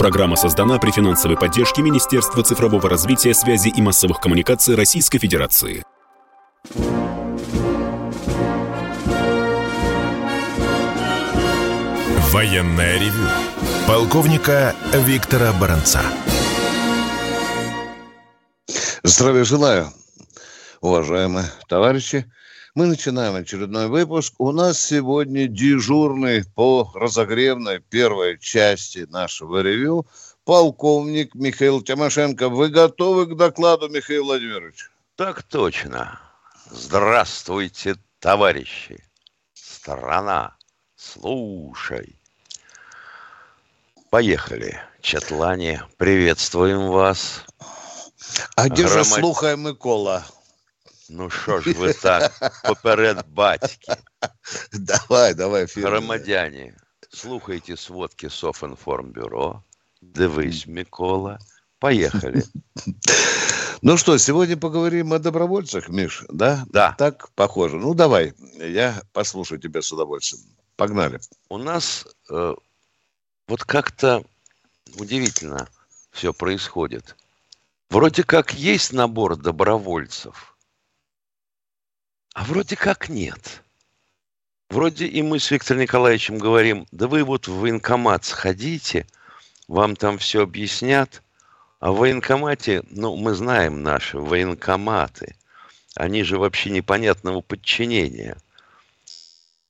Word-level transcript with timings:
Программа 0.00 0.34
создана 0.34 0.78
при 0.78 0.92
финансовой 0.92 1.36
поддержке 1.36 1.82
Министерства 1.82 2.42
цифрового 2.42 2.88
развития, 2.88 3.34
связи 3.34 3.68
и 3.68 3.82
массовых 3.82 4.18
коммуникаций 4.18 4.74
Российской 4.74 5.18
Федерации. 5.18 5.84
Военная 12.32 12.98
ревю. 12.98 13.28
Полковника 13.86 14.74
Виктора 14.94 15.52
Баранца. 15.60 16.00
Здравия 19.02 19.44
желаю, 19.44 19.88
уважаемые 20.80 21.44
товарищи. 21.68 22.24
Мы 22.74 22.86
начинаем 22.86 23.34
очередной 23.34 23.88
выпуск. 23.88 24.34
У 24.38 24.52
нас 24.52 24.80
сегодня 24.80 25.48
дежурный 25.48 26.44
по 26.54 26.90
разогревной 26.94 27.80
первой 27.80 28.38
части 28.38 29.06
нашего 29.10 29.60
ревю 29.60 30.06
полковник 30.44 31.34
Михаил 31.34 31.82
Тимошенко. 31.82 32.48
Вы 32.48 32.68
готовы 32.68 33.26
к 33.26 33.36
докладу, 33.36 33.88
Михаил 33.88 34.24
Владимирович? 34.24 34.88
Так 35.16 35.42
точно. 35.42 36.20
Здравствуйте, 36.70 37.96
товарищи. 38.20 39.04
Страна, 39.52 40.56
слушай. 40.94 42.16
Поехали. 44.10 44.80
Четлане, 45.00 45.82
приветствуем 45.96 46.88
вас. 46.88 47.44
А 48.54 48.68
где 48.68 48.84
Громад... 48.84 49.06
же 49.06 49.12
слухай 49.12 49.56
Микола? 49.56 50.24
Ну 51.12 51.30
що 51.30 51.60
ж 51.60 51.72
ви 51.72 51.92
так, 51.92 52.62
поперед 52.64 53.24
батьки. 53.28 53.92
Давай, 54.72 55.34
давай, 55.34 55.66
фірм. 55.66 55.86
Громадяне, 55.86 56.76
слухайте 57.08 57.76
сводки 57.76 58.30
Софинформбюро. 58.30 59.62
Дивись, 60.02 60.66
Микола. 60.66 61.38
Поехали. 61.78 62.42
Ну 63.82 63.96
что, 63.96 64.18
сегодня 64.18 64.58
поговорим 64.58 65.14
о 65.14 65.18
добровольцах, 65.18 65.88
Миш, 65.88 66.24
да? 66.28 66.64
Да. 66.68 66.94
Так 66.98 67.30
похоже. 67.34 67.76
Ну 67.78 67.94
давай, 67.94 68.34
я 68.58 69.02
послушаю 69.12 69.58
тебя 69.58 69.80
с 69.80 69.90
удовольствием. 69.90 70.44
Погнали. 70.76 71.18
У 71.48 71.56
нас 71.56 72.06
э, 72.30 72.54
вот 73.48 73.64
как-то 73.64 74.22
удивительно 74.98 75.66
все 76.10 76.34
происходит. 76.34 77.16
Вроде 77.88 78.22
как 78.22 78.52
есть 78.52 78.92
набор 78.92 79.36
добровольцев– 79.36 80.49
а 82.34 82.44
вроде 82.44 82.76
как 82.76 83.08
нет. 83.08 83.62
Вроде 84.68 85.06
и 85.06 85.20
мы 85.22 85.40
с 85.40 85.50
Виктором 85.50 85.80
Николаевичем 85.80 86.38
говорим, 86.38 86.86
да 86.92 87.08
вы 87.08 87.24
вот 87.24 87.48
в 87.48 87.54
военкомат 87.56 88.24
сходите, 88.24 89.06
вам 89.66 89.96
там 89.96 90.18
все 90.18 90.42
объяснят. 90.42 91.22
А 91.80 91.92
в 91.92 91.96
военкомате, 91.96 92.82
ну, 92.90 93.16
мы 93.16 93.34
знаем 93.34 93.82
наши 93.82 94.18
военкоматы, 94.18 95.34
они 95.96 96.22
же 96.22 96.38
вообще 96.38 96.70
непонятного 96.70 97.40
подчинения. 97.40 98.36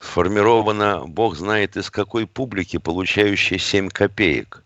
Сформировано, 0.01 1.07
бог 1.07 1.37
знает 1.37 1.77
из 1.77 1.89
какой 1.89 2.27
публики, 2.27 2.79
получающей 2.79 3.59
7 3.59 3.91
копеек. 3.91 4.65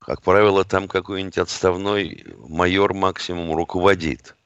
Как 0.00 0.20
правило, 0.20 0.64
там 0.64 0.88
какой-нибудь 0.88 1.38
отставной 1.38 2.26
майор 2.36 2.92
максимум 2.92 3.54
руководит– 3.54 4.34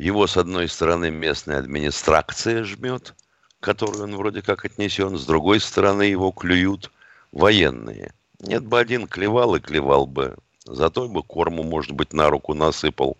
его, 0.00 0.26
с 0.26 0.38
одной 0.38 0.66
стороны, 0.66 1.10
местная 1.10 1.58
администрация 1.58 2.64
жмет, 2.64 3.14
которую 3.60 4.04
он 4.04 4.16
вроде 4.16 4.40
как 4.40 4.64
отнесен, 4.64 5.18
с 5.18 5.26
другой 5.26 5.60
стороны, 5.60 6.04
его 6.04 6.30
клюют 6.32 6.90
военные. 7.32 8.14
Нет 8.40 8.64
бы 8.64 8.80
один 8.80 9.06
клевал 9.06 9.56
и 9.56 9.60
клевал 9.60 10.06
бы, 10.06 10.38
зато 10.64 11.06
бы 11.06 11.22
корму, 11.22 11.64
может 11.64 11.92
быть, 11.92 12.14
на 12.14 12.30
руку 12.30 12.54
насыпал. 12.54 13.18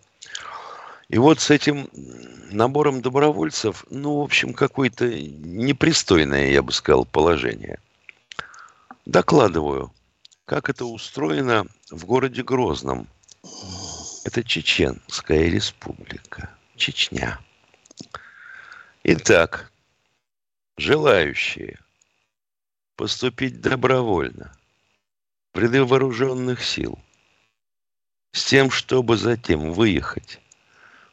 И 1.07 1.19
вот 1.19 1.39
с 1.39 1.51
этим 1.51 1.87
набором 2.49 3.01
добровольцев, 3.01 3.85
ну, 3.91 4.19
в 4.19 4.23
общем, 4.23 4.55
какое-то 4.55 5.07
непристойное, 5.07 6.49
я 6.49 6.63
бы 6.63 6.71
сказал, 6.71 7.05
положение. 7.05 7.77
Докладываю, 9.05 9.93
как 10.45 10.67
это 10.67 10.85
устроено 10.85 11.67
в 11.91 12.05
городе 12.05 12.41
Грозном. 12.41 13.07
Это 14.23 14.43
Чеченская 14.43 15.47
республика. 15.47 16.49
Чечня. 16.81 17.39
Итак, 19.03 19.71
желающие 20.77 21.79
поступить 22.95 23.61
добровольно 23.61 24.51
в 25.53 25.59
ряды 25.59 25.85
вооруженных 25.85 26.63
сил 26.63 26.97
с 28.31 28.45
тем, 28.45 28.71
чтобы 28.71 29.15
затем 29.15 29.73
выехать 29.73 30.41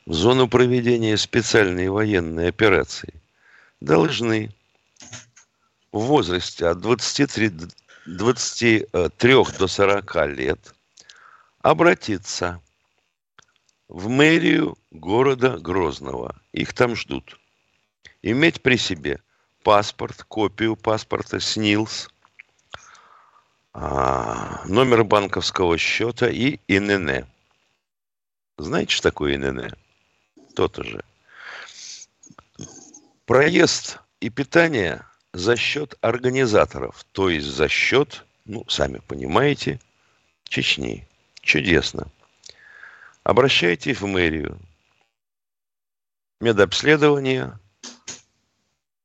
в 0.07 0.15
зону 0.15 0.49
проведения 0.49 1.19
специальной 1.19 1.91
военной 1.91 2.49
операции, 2.49 3.13
должны 3.81 4.51
в 5.93 5.99
возрасте 5.99 6.67
от 6.67 6.81
23, 6.81 7.53
23 8.07 8.87
до 9.59 9.67
40 9.67 10.17
лет 10.29 10.75
обратиться 11.61 12.63
в 13.89 14.09
мэрию 14.09 14.77
города 14.91 15.59
Грозного. 15.59 16.41
Их 16.53 16.73
там 16.73 16.95
ждут. 16.95 17.39
Иметь 18.23 18.63
при 18.63 18.77
себе 18.77 19.21
паспорт, 19.63 20.25
копию 20.25 20.77
паспорта, 20.77 21.41
СНИЛС, 21.41 22.11
а, 23.73 24.63
номер 24.67 25.05
банковского 25.05 25.79
счета 25.79 26.29
и 26.29 26.59
ИНН. 26.69 27.27
Знаете, 28.57 28.93
что 28.93 29.11
такое 29.11 29.37
ИНН? 29.37 29.75
То-то 30.55 30.83
же. 30.83 31.05
Проезд 33.25 34.01
и 34.21 34.31
питание 34.31 35.05
за 35.33 35.57
счет 35.57 35.97
организаторов, 36.01 37.05
то 37.13 37.29
есть 37.29 37.47
за 37.47 37.69
счет, 37.69 38.25
ну, 38.47 38.65
сами 38.69 39.01
понимаете, 39.07 39.79
Чечни. 40.49 41.07
Чудесно. 41.43 42.11
Обращайтесь 43.29 44.01
в 44.01 44.07
мэрию. 44.07 44.59
Медобследование, 46.41 47.59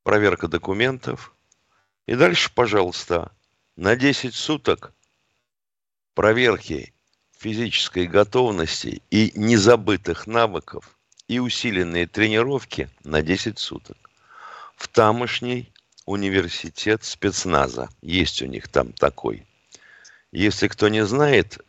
проверка 0.03 0.47
документов. 0.47 1.35
И 2.05 2.15
дальше, 2.15 2.49
пожалуйста, 2.55 3.33
на 3.75 3.97
10 3.97 4.33
суток 4.33 4.93
проверки 6.13 6.93
физической 7.37 8.07
готовности 8.07 9.01
и 9.11 9.33
незабытых 9.35 10.25
навыков 10.25 10.97
и 11.27 11.39
усиленные 11.39 12.07
тренировки 12.07 12.89
на 13.03 13.21
10 13.21 13.59
суток. 13.59 14.09
В 14.77 14.87
тамошний 14.87 15.73
университет 16.05 17.03
спецназа. 17.03 17.89
Есть 18.01 18.41
у 18.41 18.45
них 18.45 18.69
там 18.69 18.93
такой. 18.93 19.45
Если 20.31 20.69
кто 20.69 20.87
не 20.87 21.05
знает, 21.05 21.59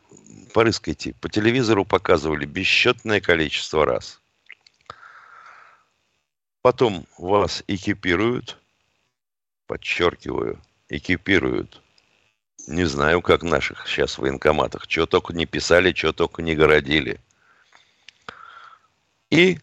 порыскайте. 0.53 1.15
По 1.15 1.29
телевизору 1.29 1.85
показывали 1.85 2.45
бесчетное 2.45 3.21
количество 3.21 3.85
раз. 3.85 4.21
Потом 6.63 7.07
вас 7.19 7.63
экипируют, 7.67 8.59
подчеркиваю, 9.67 10.61
экипируют. 10.89 11.83
Не 12.67 12.85
знаю, 12.85 13.21
как 13.21 13.43
в 13.43 13.47
наших 13.47 13.87
сейчас 13.87 14.17
военкоматах. 14.17 14.87
Чего 14.87 15.07
только 15.07 15.35
не 15.35 15.45
писали, 15.45 15.93
чего 15.93 16.13
только 16.13 16.41
не 16.43 16.55
городили. 16.55 17.21
И 19.31 19.59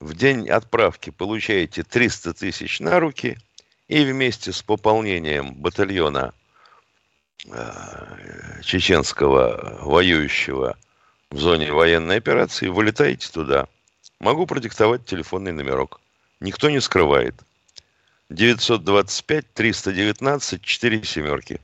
в 0.00 0.14
день 0.14 0.48
отправки 0.48 1.10
получаете 1.10 1.82
300 1.82 2.34
тысяч 2.34 2.80
на 2.80 3.00
руки 3.00 3.36
и 3.88 4.04
вместе 4.04 4.52
с 4.52 4.62
пополнением 4.62 5.54
батальона 5.54 6.32
Э, 7.52 8.35
чеченского 8.66 9.78
воюющего 9.80 10.76
в 11.30 11.38
зоне 11.38 11.72
военной 11.72 12.16
операции, 12.16 12.68
вылетаете 12.68 13.30
туда. 13.30 13.68
Могу 14.20 14.46
продиктовать 14.46 15.06
телефонный 15.06 15.52
номерок. 15.52 16.00
Никто 16.40 16.68
не 16.68 16.80
скрывает. 16.80 17.34
925 18.28 19.52
319 19.54 20.62
4 20.62 21.04
семерки. 21.04 21.60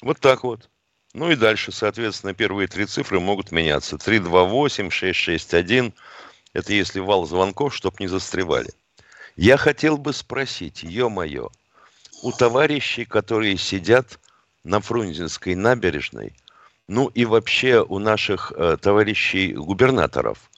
Вот 0.00 0.20
так 0.20 0.44
вот. 0.44 0.68
Ну 1.12 1.30
и 1.32 1.36
дальше, 1.36 1.72
соответственно, 1.72 2.34
первые 2.34 2.68
три 2.68 2.86
цифры 2.86 3.18
могут 3.18 3.50
меняться. 3.50 3.98
328, 3.98 4.90
661. 4.90 5.92
Это 6.52 6.72
если 6.72 7.00
вал 7.00 7.26
звонков, 7.26 7.74
чтоб 7.74 7.98
не 7.98 8.06
застревали. 8.06 8.70
Я 9.34 9.56
хотел 9.56 9.98
бы 9.98 10.12
спросить, 10.12 10.82
ё-моё, 10.82 11.48
у 12.26 12.32
товарищей, 12.32 13.04
которые 13.04 13.56
сидят 13.56 14.18
на 14.64 14.80
Фрунзенской 14.80 15.54
набережной, 15.54 16.34
ну 16.88 17.06
и 17.06 17.24
вообще 17.24 17.80
у 17.80 18.00
наших 18.00 18.52
э, 18.56 18.76
товарищей 18.78 19.52
губернаторов, 19.52 20.50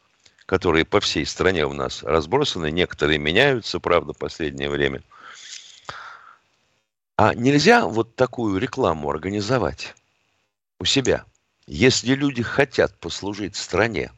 которые 0.47 0.87
по 0.87 1.01
всей 1.01 1.27
стране 1.27 1.67
у 1.67 1.75
нас 1.75 2.03
разбросаны, 2.03 2.71
некоторые 2.71 3.19
меняются, 3.19 3.81
правда, 3.81 4.15
в 4.15 4.17
последнее 4.17 4.71
время. 4.71 5.03
А 7.19 7.35
нельзя 7.35 7.87
вот 7.87 8.17
такую 8.17 8.59
рекламу 8.59 9.11
организовать 9.11 9.95
у 10.81 10.87
себя, 10.87 11.27
если 11.67 12.15
люди 12.15 12.43
хотят 12.43 12.99
послужить 12.99 13.57
стране 13.57 14.11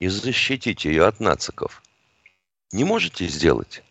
и 0.00 0.08
защитить 0.08 0.84
ее 0.84 1.06
от 1.06 1.18
нациков? 1.18 1.82
Не 2.72 2.84
можете 2.84 3.26
сделать? 3.26 3.82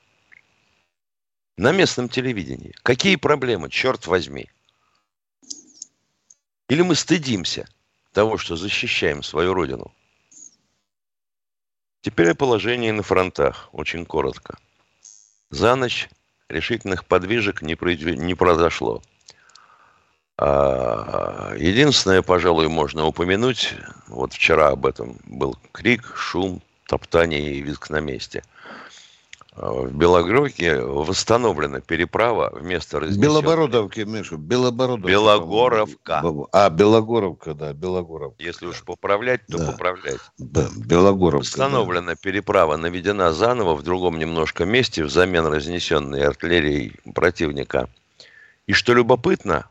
На 1.62 1.72
местном 1.72 2.10
телевидении. 2.10 2.74
Какие 2.82 3.18
проблемы, 3.18 3.70
черт 3.70 4.08
возьми? 4.08 4.50
Или 6.70 6.82
мы 6.82 6.96
стыдимся 6.96 7.68
того, 8.14 8.40
что 8.40 8.56
защищаем 8.56 9.22
свою 9.22 9.54
родину? 9.54 9.94
Теперь 12.02 12.32
о 12.32 12.34
положении 12.34 12.90
на 12.90 13.04
фронтах, 13.04 13.70
очень 13.74 14.08
коротко. 14.08 14.58
За 15.52 15.76
ночь 15.76 16.10
решительных 16.50 17.06
подвижек 17.06 17.62
не, 17.62 17.78
не 18.16 18.34
произошло. 18.34 19.04
А, 20.38 21.54
единственное, 21.60 22.24
пожалуй, 22.24 22.70
можно 22.70 23.06
упомянуть, 23.06 23.76
вот 24.08 24.34
вчера 24.34 24.70
об 24.70 24.88
этом 24.88 25.20
был 25.26 25.56
крик, 25.74 26.12
шум, 26.16 26.64
топтание 26.88 27.54
и 27.54 27.62
визг 27.62 27.92
на 27.92 28.00
месте– 28.00 28.44
в 29.62 29.96
Белогорке 29.96 30.82
восстановлена 30.82 31.82
переправа 31.82 32.50
вместо 32.52 33.00
разнесенной... 33.00 33.28
Белобородовки, 33.28 34.00
Миша, 34.00 34.36
Белобородовка. 34.36 35.08
Белогоровка. 35.08 36.24
А, 36.52 36.70
Белогоровка, 36.72 37.54
да, 37.54 37.72
Белогоровка. 37.72 38.42
Если 38.42 38.66
уж 38.66 38.84
поправлять, 38.84 39.46
то 39.46 39.60
да. 39.60 39.72
поправлять. 39.72 40.20
Да, 40.40 40.68
Белогоровка. 40.76 41.46
Восстановлена 41.46 42.14
да. 42.14 42.16
переправа, 42.16 42.76
наведена 42.78 43.34
заново 43.34 43.76
в 43.76 43.84
другом 43.84 44.18
немножко 44.18 44.66
месте 44.66 45.04
взамен 45.04 45.46
разнесенной 45.46 46.26
артиллерией 46.26 47.00
противника. 47.14 47.88
И 48.66 48.74
что 48.74 48.96
любопытно, 48.96 49.70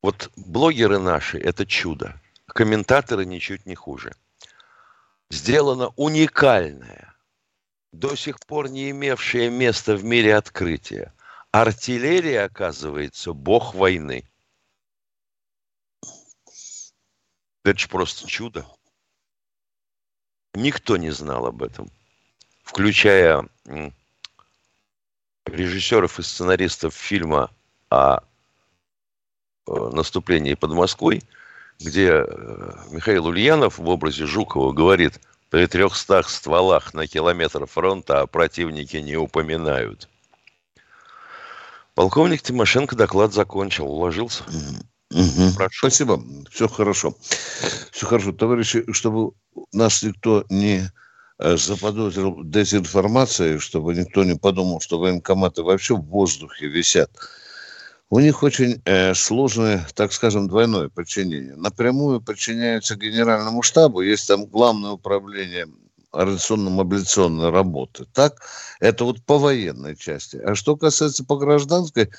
вот 0.00 0.30
блогеры 0.36 0.98
наши– 0.98 1.38
это 1.38 1.66
чудо. 1.66 2.18
Комментаторы 2.46 3.26
ничуть 3.26 3.66
не 3.66 3.74
хуже. 3.74 4.14
Сделано 5.28 5.90
уникальное 5.96 7.11
до 7.92 8.16
сих 8.16 8.40
пор 8.40 8.68
не 8.68 8.90
имевшее 8.90 9.50
места 9.50 9.94
в 9.96 10.04
мире 10.04 10.36
открытие. 10.36 11.12
Артиллерия, 11.50 12.44
оказывается, 12.44 13.34
бог 13.34 13.74
войны. 13.74 14.24
Это 17.64 17.78
же 17.78 17.88
просто 17.88 18.26
чудо. 18.26 18.66
Никто 20.54 20.96
не 20.96 21.10
знал 21.10 21.46
об 21.46 21.62
этом, 21.62 21.90
включая 22.62 23.48
режиссеров 25.46 26.18
и 26.18 26.22
сценаристов 26.22 26.94
фильма 26.94 27.50
о 27.90 28.20
наступлении 29.66 30.54
под 30.54 30.72
Москвой, 30.72 31.22
где 31.78 32.08
э, 32.08 32.24
Михаил 32.90 33.26
Ульянов 33.26 33.78
в 33.78 33.88
образе 33.88 34.26
Жукова 34.26 34.72
говорит– 34.72 35.20
при 35.52 35.66
трехстах 35.66 36.30
стволах 36.30 36.94
на 36.94 37.06
километр 37.06 37.66
фронта 37.66 38.22
о 38.22 38.26
противнике 38.26 39.02
не 39.02 39.16
упоминают. 39.16 40.08
Полковник 41.94 42.40
Тимошенко 42.40 42.96
доклад 42.96 43.34
закончил, 43.34 43.86
уложился. 43.86 44.44
Угу. 45.10 45.68
Спасибо, 45.70 46.24
все 46.50 46.68
хорошо. 46.68 47.14
Все 47.90 48.06
хорошо. 48.06 48.32
Товарищи, 48.32 48.90
чтобы 48.92 49.32
нас 49.74 50.02
никто 50.02 50.46
не 50.48 50.90
э, 51.38 51.56
заподозрил 51.58 52.42
дезинформацией, 52.42 53.58
чтобы 53.58 53.94
никто 53.94 54.24
не 54.24 54.36
подумал, 54.36 54.80
что 54.80 54.98
военкоматы 54.98 55.62
вообще 55.62 55.94
в 55.94 56.06
воздухе 56.06 56.68
висят. 56.68 57.10
У 58.12 58.20
них 58.20 58.42
очень 58.42 58.82
э, 58.84 59.14
сложное, 59.14 59.86
так 59.94 60.12
скажем, 60.12 60.46
двойное 60.46 60.90
подчинение. 60.90 61.56
Напрямую 61.56 62.20
подчиняются 62.20 62.94
генеральному 62.94 63.62
штабу, 63.62 64.02
есть 64.02 64.28
там 64.28 64.44
главное 64.44 64.90
управление 64.90 65.66
организационно-мобилизационной 66.12 67.48
работы. 67.48 68.04
Так, 68.12 68.42
это 68.80 69.06
вот 69.06 69.22
по 69.22 69.38
военной 69.38 69.96
части. 69.96 70.36
А 70.36 70.54
что 70.54 70.76
касается 70.76 71.24
по 71.24 71.38
гражданской, 71.38 72.10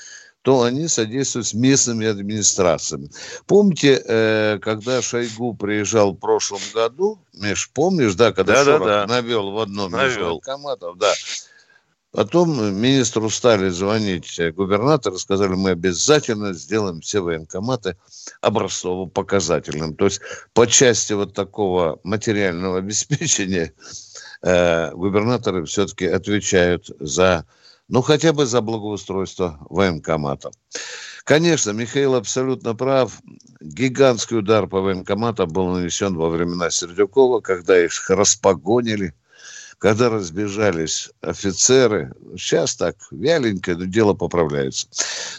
то 0.41 0.63
они 0.63 0.87
содействуют 0.87 1.45
с 1.45 1.53
местными 1.53 2.07
администрациями. 2.07 3.11
Помните, 3.45 4.01
э, 4.03 4.57
когда 4.63 4.99
Шойгу 4.99 5.53
приезжал 5.53 6.13
в 6.13 6.17
прошлом 6.17 6.61
году, 6.73 7.19
Миш, 7.33 7.69
помнишь, 7.71 8.15
да, 8.15 8.31
когда 8.33 8.65
да, 8.65 8.79
да, 8.79 8.85
да. 8.85 9.05
навел 9.05 9.51
в 9.51 9.59
одном 9.59 9.91
навел. 9.91 10.09
из 10.09 10.17
военкоматов, 10.17 10.97
да, 10.97 11.13
Потом 12.13 12.75
министру 12.75 13.27
стали 13.31 13.69
звонить 13.69 14.39
губернаторы, 14.55 15.17
сказали, 15.17 15.55
мы 15.55 15.71
обязательно 15.71 16.53
сделаем 16.53 17.01
все 17.01 17.21
военкоматы 17.21 17.97
образцово-показательным. 18.41 19.95
То 19.95 20.05
есть 20.05 20.21
по 20.53 20.67
части 20.67 21.13
вот 21.13 21.33
такого 21.33 21.99
материального 22.03 22.77
обеспечения 22.77 23.73
э, 24.43 24.91
губернаторы 24.91 25.65
все-таки 25.65 26.05
отвечают 26.05 26.91
за, 26.99 27.47
ну 27.89 28.03
хотя 28.03 28.31
бы 28.31 28.45
за 28.45 28.61
благоустройство 28.61 29.57
военкомата. 29.71 30.51
Конечно, 31.23 31.71
Михаил 31.71 32.13
абсолютно 32.13 32.75
прав. 32.75 33.21
Гигантский 33.59 34.37
удар 34.37 34.67
по 34.67 34.81
военкоматам 34.81 35.49
был 35.49 35.69
нанесен 35.69 36.15
во 36.15 36.29
времена 36.29 36.69
Сердюкова, 36.69 37.39
когда 37.39 37.83
их 37.83 38.07
распогонили– 38.07 39.15
когда 39.79 40.09
разбежались 40.09 41.11
офицеры, 41.21 42.13
сейчас 42.37 42.75
так 42.75 42.95
вяленько, 43.11 43.75
но 43.75 43.85
дело 43.85 44.13
поправляется. 44.13 44.87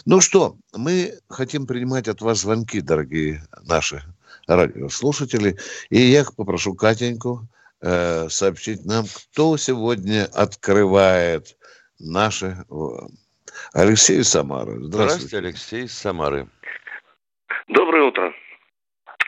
Ну 0.05 0.21
что, 0.21 0.55
мы 0.73 1.13
хотим 1.29 1.65
принимать 1.65 2.07
от 2.07 2.21
вас 2.21 2.39
звонки, 2.41 2.81
дорогие 2.81 3.43
наши 3.63 4.01
радиослушатели, 4.47 5.57
и 5.89 5.99
я 5.99 6.23
попрошу 6.35 6.75
Катеньку 6.75 7.47
э, 7.81 8.29
сообщить 8.29 8.85
нам, 8.85 9.05
кто 9.05 9.57
сегодня 9.57 10.27
открывает 10.33 11.57
наши... 11.99 12.57
Алексей 13.73 14.19
из 14.19 14.29
Самары. 14.29 14.73
Здравствуйте. 14.81 15.27
Здравствуйте, 15.27 15.37
Алексей 15.37 15.87
Самары. 15.87 16.47
Доброе 17.67 18.03
утро. 18.03 18.33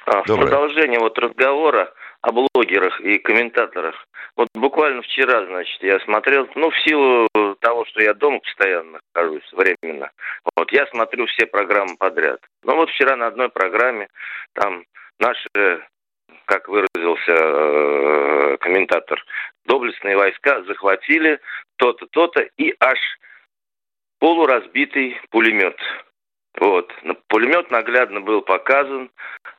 А, 0.06 0.24
Доброе. 0.24 0.48
В 0.48 0.50
продолжение 0.50 1.00
вот 1.00 1.18
разговора 1.18 1.94
о 2.22 2.32
блогерах 2.32 3.00
и 3.02 3.18
комментаторах. 3.20 3.96
Вот 4.38 4.50
буквально 4.54 5.02
вчера, 5.02 5.46
значит, 5.48 5.82
я 5.82 6.00
смотрел, 6.02 6.48
ну, 6.54 6.70
в 6.70 6.80
силу 6.82 7.28
того, 7.60 7.86
что 7.86 8.04
я 8.04 8.14
дома 8.14 8.40
постоянно 8.40 9.00
нахожусь, 9.16 9.52
временно, 9.52 10.12
вот, 10.56 10.72
я 10.72 10.86
смотрю 10.88 11.26
все 11.26 11.48
программы 11.48 11.98
подряд. 11.98 12.40
Ну, 12.64 12.76
вот 12.76 12.92
вчера 12.92 13.16
на 13.16 13.28
одной 13.28 13.50
программе 13.50 14.08
там 14.54 14.86
наши, 15.20 15.50
как 16.46 16.68
выразился 16.68 17.32
э, 17.32 18.58
комментатор, 18.60 19.26
доблестные 19.66 20.16
войска 20.16 20.62
захватили 20.66 21.40
то-то, 21.78 22.06
то-то 22.06 22.48
и 22.58 22.76
аж 22.80 23.00
полуразбитый 24.20 25.20
пулемет. 25.32 25.78
Вот. 26.60 26.92
Пулемет 27.28 27.70
наглядно 27.72 28.22
был 28.22 28.42
показан, 28.42 29.12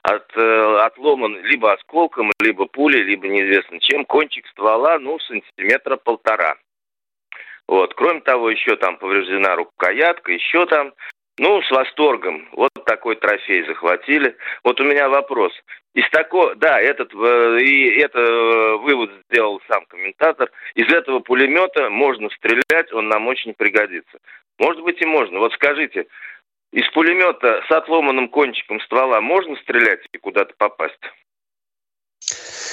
от, 0.02 0.37
э, 0.37 0.78
отломан 0.81 1.45
либо 1.45 1.73
осколком, 1.73 2.33
либо 2.40 2.67
пулей, 2.67 3.02
либо 3.02 3.28
неизвестно 3.28 3.78
чем. 3.81 4.05
Кончик 4.05 4.47
ствола, 4.49 4.99
ну, 4.99 5.19
сантиметра 5.21 5.97
полтора. 5.97 6.57
Вот. 7.69 7.95
Кроме 7.95 8.21
того, 8.21 8.50
еще 8.50 8.76
там 8.76 8.97
повреждена 8.97 9.55
рукоятка, 9.55 10.33
еще 10.33 10.67
там. 10.67 10.93
Ну, 11.40 11.62
с 11.62 11.71
восторгом. 11.71 12.49
Вот 12.50 12.71
такой 12.85 13.14
трофей 13.14 13.64
захватили. 13.64 14.37
Вот 14.64 14.81
у 14.81 14.85
меня 14.85 15.09
вопрос. 15.09 15.52
Из 15.95 16.09
такого, 16.11 16.57
да, 16.57 16.81
этот, 16.81 17.14
э, 17.14 17.59
и 17.61 18.00
это 18.00 18.19
э, 18.19 18.76
вывод 18.78 19.11
сделал 19.28 19.61
сам 19.69 19.85
комментатор. 19.87 20.50
Из 20.75 20.93
этого 20.93 21.21
пулемета 21.21 21.90
можно 21.90 22.28
стрелять, 22.31 22.93
он 22.93 23.09
нам 23.09 23.28
очень 23.28 23.55
пригодится. 23.55 24.19
Может 24.59 24.83
быть 24.83 25.00
и 25.00 25.07
можно. 25.07 25.38
Вот 25.38 25.52
скажите, 25.52 26.09
из 26.73 26.89
пулемета 26.93 27.63
с 27.69 27.71
отломанным 27.71 28.29
кончиком 28.29 28.81
ствола 28.81 29.21
можно 29.21 29.57
стрелять 29.57 30.01
и 30.13 30.19
куда-то 30.19 30.55
попасть? 30.59 30.99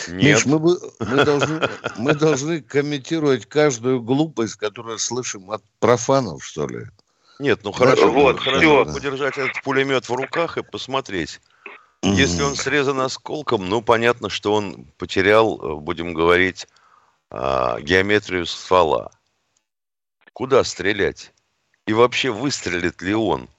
Нет. 0.07 0.23
Миш, 0.23 0.45
мы, 0.45 0.59
мы, 0.59 1.25
должны, 1.25 1.69
мы 1.97 2.13
должны 2.13 2.61
комментировать 2.61 3.45
каждую 3.45 4.01
глупость, 4.01 4.55
которую 4.55 4.99
слышим 4.99 5.49
от 5.51 5.63
профанов, 5.79 6.43
что 6.43 6.67
ли? 6.67 6.85
Нет, 7.39 7.61
ну 7.63 7.71
хорошо, 7.71 8.11
вот, 8.11 8.39
хорошо 8.39 8.85
подержать 8.85 9.37
этот 9.37 9.61
пулемет 9.63 10.07
в 10.07 10.13
руках 10.13 10.57
и 10.57 10.63
посмотреть. 10.63 11.41
Если 12.01 12.43
он 12.43 12.55
срезан 12.55 12.99
осколком, 12.99 13.67
ну 13.67 13.81
понятно, 13.81 14.29
что 14.29 14.53
он 14.53 14.85
потерял, 14.97 15.59
э, 15.59 15.75
будем 15.79 16.13
говорить, 16.13 16.67
а, 17.31 17.79
геометрию 17.81 18.45
ствола. 18.45 19.11
Куда 20.33 20.63
стрелять? 20.63 21.33
И 21.87 21.93
вообще 21.93 22.29
выстрелит 22.29 23.01
ли 23.01 23.15
он? 23.15 23.49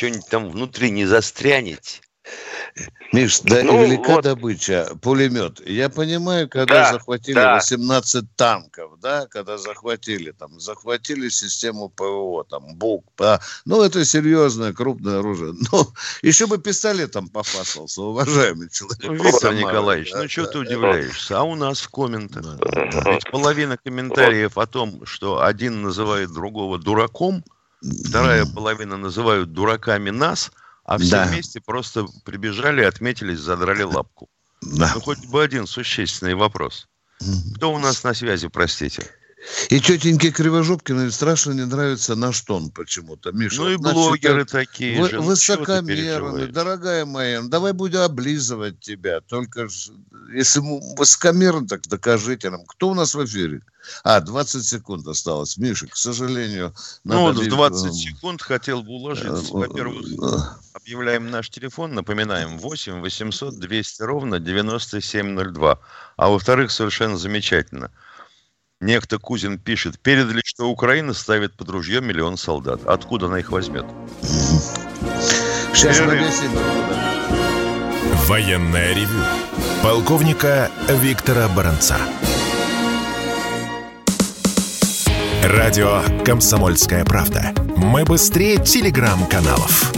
Что-нибудь 0.00 0.28
там 0.28 0.48
внутри 0.48 0.90
не 0.90 1.04
застрянет. 1.04 2.00
Миш, 3.12 3.40
да 3.40 3.62
ну, 3.62 3.84
велика 3.84 4.14
вот. 4.14 4.24
добыча, 4.24 4.88
пулемет. 5.02 5.60
Я 5.68 5.90
понимаю, 5.90 6.48
когда 6.48 6.74
да, 6.74 6.92
захватили 6.92 7.34
да. 7.34 7.56
18 7.56 8.24
танков, 8.36 8.98
да, 9.00 9.26
когда 9.26 9.58
захватили, 9.58 10.30
там, 10.30 10.58
захватили 10.58 11.28
систему 11.28 11.90
ПВО, 11.90 12.44
там, 12.44 12.76
БУК, 12.76 13.04
да, 13.18 13.40
ну, 13.66 13.82
это 13.82 14.04
серьезное, 14.06 14.72
крупное 14.72 15.18
оружие. 15.18 15.54
Ну, 15.70 15.88
еще 16.22 16.46
бы 16.46 16.56
пистолетом 16.56 17.28
попасался, 17.28 18.00
уважаемый 18.00 18.70
человек. 18.70 19.02
Ну, 19.02 19.14
Виктор 19.14 19.52
Николаевич, 19.52 20.12
да, 20.12 20.22
ну, 20.22 20.28
что 20.28 20.46
да, 20.46 20.52
ты 20.52 20.58
удивляешься? 20.60 21.38
А 21.38 21.42
у 21.42 21.56
нас 21.56 21.80
в 21.80 21.90
комментах 21.90 22.42
да, 22.42 22.90
да. 22.90 23.12
ведь 23.12 23.30
половина 23.30 23.76
комментариев 23.76 24.56
о 24.56 24.66
том, 24.66 25.04
что 25.04 25.42
один 25.42 25.82
называет 25.82 26.32
другого 26.32 26.78
дураком, 26.78 27.44
вторая 27.82 28.46
половина 28.46 28.96
называют 28.96 29.52
дураками 29.52 30.10
нас– 30.10 30.50
а 30.90 30.98
все 30.98 31.10
да. 31.12 31.26
вместе 31.26 31.60
просто 31.60 32.06
прибежали, 32.24 32.82
отметились, 32.82 33.38
задрали 33.38 33.84
лапку. 33.84 34.28
Да. 34.60 34.90
Ну, 34.92 35.00
хоть 35.00 35.24
бы 35.26 35.40
один 35.40 35.68
существенный 35.68 36.34
вопрос. 36.34 36.88
Кто 37.54 37.72
у 37.72 37.78
нас 37.78 38.02
на 38.02 38.12
связи, 38.12 38.48
простите? 38.48 39.06
И 39.70 39.80
тетеньке 39.80 40.30
Кривожопкиной 40.30 41.10
страшно 41.10 41.52
не 41.52 41.64
нравится 41.64 42.14
наш 42.14 42.40
тон 42.42 42.70
почему-то. 42.70 43.32
Миша, 43.32 43.62
ну 43.62 43.70
и 43.70 43.76
значит, 43.76 43.94
блогеры 43.94 44.44
такие 44.44 45.00
вы, 45.00 45.08
же. 45.08 45.16
Ну, 45.16 45.22
высокомерные, 45.22 46.46
дорогая 46.46 47.06
моя, 47.06 47.40
давай 47.42 47.72
будем 47.72 48.00
облизывать 48.00 48.80
тебя. 48.80 49.20
Только 49.22 49.68
если 50.34 50.60
высокомерно, 50.96 51.66
так 51.66 51.82
докажите 51.88 52.50
нам. 52.50 52.64
Кто 52.66 52.90
у 52.90 52.94
нас 52.94 53.14
в 53.14 53.24
эфире? 53.24 53.62
А, 54.04 54.20
20 54.20 54.62
секунд 54.62 55.06
осталось. 55.06 55.56
Миша, 55.56 55.86
к 55.86 55.96
сожалению... 55.96 56.74
Ну, 57.04 57.22
вот 57.22 57.38
в 57.38 57.48
20 57.48 57.94
секунд 57.94 58.42
хотел 58.42 58.82
бы 58.82 58.90
уложиться. 58.90 59.42
Э, 59.42 59.52
Во-первых, 59.52 60.04
э, 60.06 60.36
объявляем 60.74 61.30
наш 61.30 61.48
телефон, 61.48 61.94
напоминаем, 61.94 62.58
8 62.58 63.00
800 63.00 63.58
200 63.58 64.02
ровно 64.02 64.38
9702. 64.38 65.78
А 66.16 66.28
во-вторых, 66.28 66.70
совершенно 66.70 67.16
замечательно– 67.16 67.90
Некто 68.82 69.18
Кузин 69.18 69.58
пишет, 69.58 69.98
передали, 70.00 70.40
что 70.42 70.64
Украина 70.70 71.12
ставит 71.12 71.54
под 71.54 71.68
ружье 71.68 72.00
миллион 72.00 72.38
солдат. 72.38 72.80
Откуда 72.86 73.26
она 73.26 73.38
их 73.38 73.52
возьмет? 73.52 73.84
Сейчас 75.74 76.00
Военная 78.26 78.94
ревю. 78.94 79.22
Полковника 79.82 80.70
Виктора 80.88 81.48
Баранца. 81.48 81.98
Радио 85.44 86.02
«Комсомольская 86.24 87.04
правда». 87.04 87.52
Мы 87.76 88.04
быстрее 88.04 88.64
телеграм-каналов. 88.64 89.92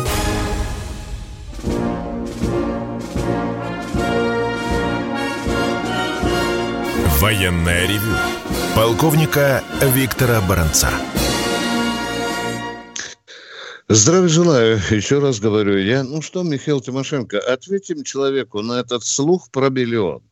Военная 7.21 7.87
ревю 7.87 8.17
Полковника 8.75 9.63
Виктора 9.83 10.41
Баранца. 10.41 10.89
Здравия 13.87 14.29
желаю. 14.29 14.81
Еще 14.91 15.19
раз 15.19 15.41
говорю 15.41 15.77
я. 15.77 16.03
Ну 16.03 16.23
что, 16.23 16.43
Михаил 16.43 16.81
Тимошенко, 16.81 17.39
ответим 17.39 18.03
человеку 18.03 18.63
на 18.63 18.81
этот 18.81 19.05
слух 19.05 19.51
про 19.51 19.69
миллион. 19.69 20.23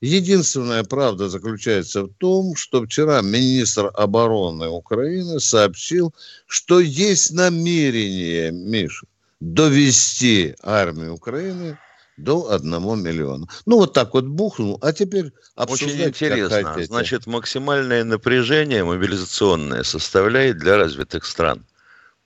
Единственная 0.00 0.82
правда 0.82 1.28
заключается 1.28 2.04
в 2.04 2.14
том, 2.16 2.56
что 2.56 2.82
вчера 2.86 3.20
министр 3.20 3.90
обороны 3.92 4.68
Украины 4.68 5.38
сообщил, 5.38 6.14
что 6.46 6.80
есть 6.80 7.32
намерение, 7.32 8.50
Миша, 8.50 9.04
довести 9.40 10.54
армию 10.62 11.12
Украины 11.14 11.76
до 12.22 12.52
1 12.52 13.02
миллиона. 13.02 13.46
Ну, 13.66 13.76
вот 13.76 13.92
так 13.92 14.14
вот 14.14 14.24
бухнул, 14.24 14.78
а 14.82 14.92
теперь 14.92 15.32
Очень 15.56 16.02
интересно. 16.02 16.76
Значит, 16.82 17.26
максимальное 17.26 18.04
напряжение 18.04 18.84
мобилизационное 18.84 19.82
составляет 19.82 20.58
для 20.58 20.76
развитых 20.76 21.24
стран 21.24 21.64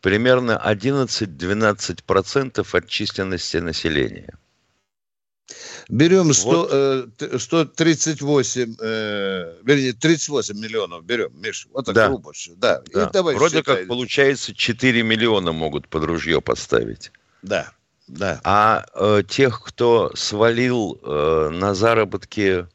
примерно 0.04 0.60
11-12% 0.62 2.76
от 2.76 2.88
численности 2.88 3.56
населения. 3.56 4.38
Берем 5.88 6.32
100, 6.32 6.50
вот. 6.50 6.72
э, 7.22 7.38
138, 7.38 8.76
э, 8.80 9.56
вернее, 9.62 9.92
38 9.94 10.58
миллионов 10.58 11.04
берем, 11.04 11.30
Миш, 11.40 11.68
вот 11.72 11.86
так 11.86 11.94
да. 11.94 12.08
грубо. 12.08 12.32
Да. 12.56 12.82
да. 12.92 13.08
И 13.08 13.12
давай 13.12 13.34
Вроде 13.34 13.58
считай. 13.58 13.76
как 13.76 13.88
получается 13.88 14.54
4 14.54 15.02
миллиона 15.02 15.52
могут 15.52 15.88
под 15.88 16.04
ружье 16.04 16.40
поставить. 16.40 17.12
Да. 17.42 17.72
Да. 18.06 18.40
А 18.44 18.84
э, 18.94 19.22
тех, 19.26 19.62
кто 19.62 20.14
свалил 20.14 21.00
э, 21.02 21.48
на 21.50 21.74
заработки 21.74 22.68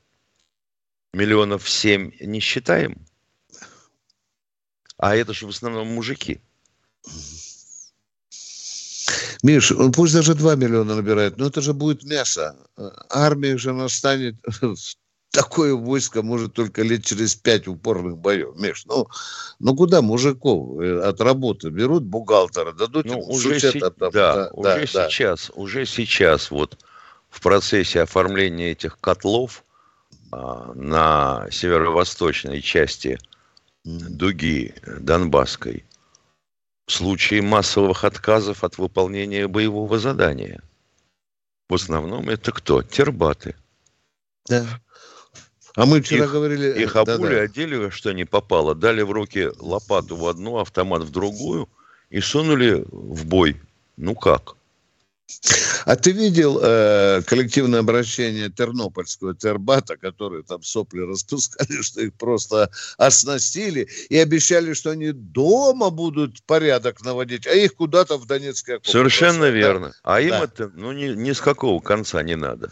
миллионов 1.13 1.69
семь, 1.69 2.11
не 2.19 2.39
считаем? 2.39 3.05
А 4.97 5.15
это 5.15 5.33
же 5.33 5.45
в 5.45 5.49
основном 5.49 5.87
мужики. 5.87 6.41
Миш, 9.41 9.71
он 9.71 9.91
пусть 9.91 10.13
даже 10.13 10.35
2 10.35 10.55
миллиона 10.55 10.95
набирает, 10.95 11.37
но 11.37 11.47
это 11.47 11.61
же 11.61 11.73
будет 11.73 12.03
мясо. 12.03 12.55
Армия 13.09 13.57
же 13.57 13.71
настанет 13.71 14.35
такое 15.31 15.73
войско 15.73 16.21
может 16.21 16.53
только 16.53 16.81
лет 16.81 17.05
через 17.05 17.35
пять 17.35 17.67
упорных 17.67 18.17
боев. 18.17 18.55
Миш, 18.55 18.85
ну, 18.85 19.07
ну 19.59 19.75
куда 19.75 20.01
мужиков 20.01 20.79
э, 20.81 21.01
от 21.01 21.21
работы 21.21 21.69
берут 21.69 22.03
бухгалтера, 22.03 22.71
дадут 22.71 23.05
ну, 23.05 23.13
ему 23.13 23.27
уже 23.29 23.59
си- 23.59 23.79
от, 23.79 23.97
да, 23.97 24.09
да, 24.11 24.49
уже 24.53 24.87
да, 24.93 25.09
сейчас, 25.09 25.47
да. 25.47 25.61
уже 25.61 25.85
сейчас 25.85 26.51
вот 26.51 26.77
в 27.29 27.41
процессе 27.41 28.01
оформления 28.01 28.71
этих 28.71 28.99
котлов 28.99 29.63
а, 30.31 30.73
на 30.73 31.47
северо-восточной 31.51 32.61
части 32.61 33.19
дуги 33.83 34.75
Донбасской 34.99 35.85
в 36.87 36.91
случае 36.91 37.43
массовых 37.43 38.03
отказов 38.03 38.63
от 38.63 38.79
выполнения 38.79 39.47
боевого 39.47 39.99
задания. 39.99 40.61
В 41.69 41.75
основном 41.75 42.29
это 42.29 42.51
кто? 42.51 42.81
Тербаты. 42.81 43.55
Да. 44.47 44.65
А 45.79 45.85
мы 45.85 46.01
вчера 46.01 46.25
их, 46.25 46.31
говорили... 46.31 46.83
Их 46.83 46.93
обули, 46.97 47.35
да, 47.35 47.41
одели, 47.41 47.89
что 47.89 48.11
не 48.11 48.25
попало, 48.25 48.75
дали 48.75 49.01
в 49.01 49.11
руки 49.11 49.49
лопату 49.59 50.17
в 50.17 50.27
одну, 50.27 50.57
автомат 50.57 51.03
в 51.03 51.09
другую 51.09 51.69
и 52.09 52.19
сунули 52.19 52.83
в 52.91 53.25
бой. 53.25 53.55
Ну 53.95 54.13
как? 54.13 54.55
А 55.85 55.95
ты 55.95 56.11
видел 56.11 56.59
э, 56.61 57.21
коллективное 57.25 57.79
обращение 57.79 58.49
Тернопольского 58.49 59.33
Тербата, 59.33 59.95
которые 59.95 60.43
там 60.43 60.63
сопли 60.63 60.99
распускали, 60.99 61.81
что 61.81 62.01
их 62.01 62.13
просто 62.15 62.69
оснастили 62.97 63.87
и 64.09 64.17
обещали, 64.17 64.73
что 64.73 64.89
они 64.89 65.13
дома 65.13 65.91
будут 65.91 66.43
порядок 66.43 67.01
наводить, 67.05 67.47
а 67.47 67.53
их 67.53 67.75
куда-то 67.75 68.17
в 68.17 68.25
Донецкой 68.25 68.79
Совершенно 68.83 69.45
верно. 69.45 69.93
Да? 70.03 70.15
А 70.15 70.19
им 70.19 70.31
да. 70.31 70.43
это 70.43 70.71
ну, 70.75 70.91
ни, 70.91 71.13
ни 71.13 71.31
с 71.31 71.39
какого 71.39 71.79
конца 71.79 72.21
не 72.21 72.35
надо. 72.35 72.69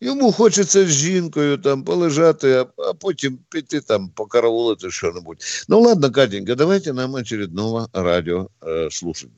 Йому 0.00 0.32
хочеться 0.32 0.86
з 0.86 0.90
жінкою 0.90 1.58
там 1.58 1.84
полежати, 1.84 2.52
а, 2.52 2.66
а 2.82 2.94
потім 2.94 3.38
піти 3.50 3.80
там 3.80 4.08
покараулити 4.08 4.90
що-нибудь. 4.90 5.44
Ну 5.68 5.80
ладно, 5.80 6.10
Катенька, 6.12 6.54
давайте 6.54 6.92
нам 6.92 7.14
очередного 7.14 7.88
радио 7.92 8.48
э, 8.60 8.90
слушать. 8.90 9.30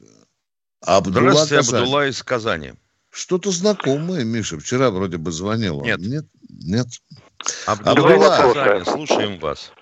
Абдулла 0.80 1.30
Здравствуйте, 1.30 1.56
Казань. 1.56 1.80
Абдулла 1.82 2.06
из 2.06 2.22
Казани. 2.22 2.72
Что-то 3.10 3.50
знакомое, 3.50 4.24
Миша, 4.24 4.58
вчера 4.58 4.90
вроде 4.90 5.16
бы 5.16 5.30
звонил. 5.32 5.82
Нет. 5.82 6.00
Нет? 6.00 6.24
Нет. 6.48 6.86
Абдулла, 7.66 8.36
Абдулла 8.36 8.54
Казани, 8.54 8.84
слушаем 8.84 9.38
вас. 9.38 9.72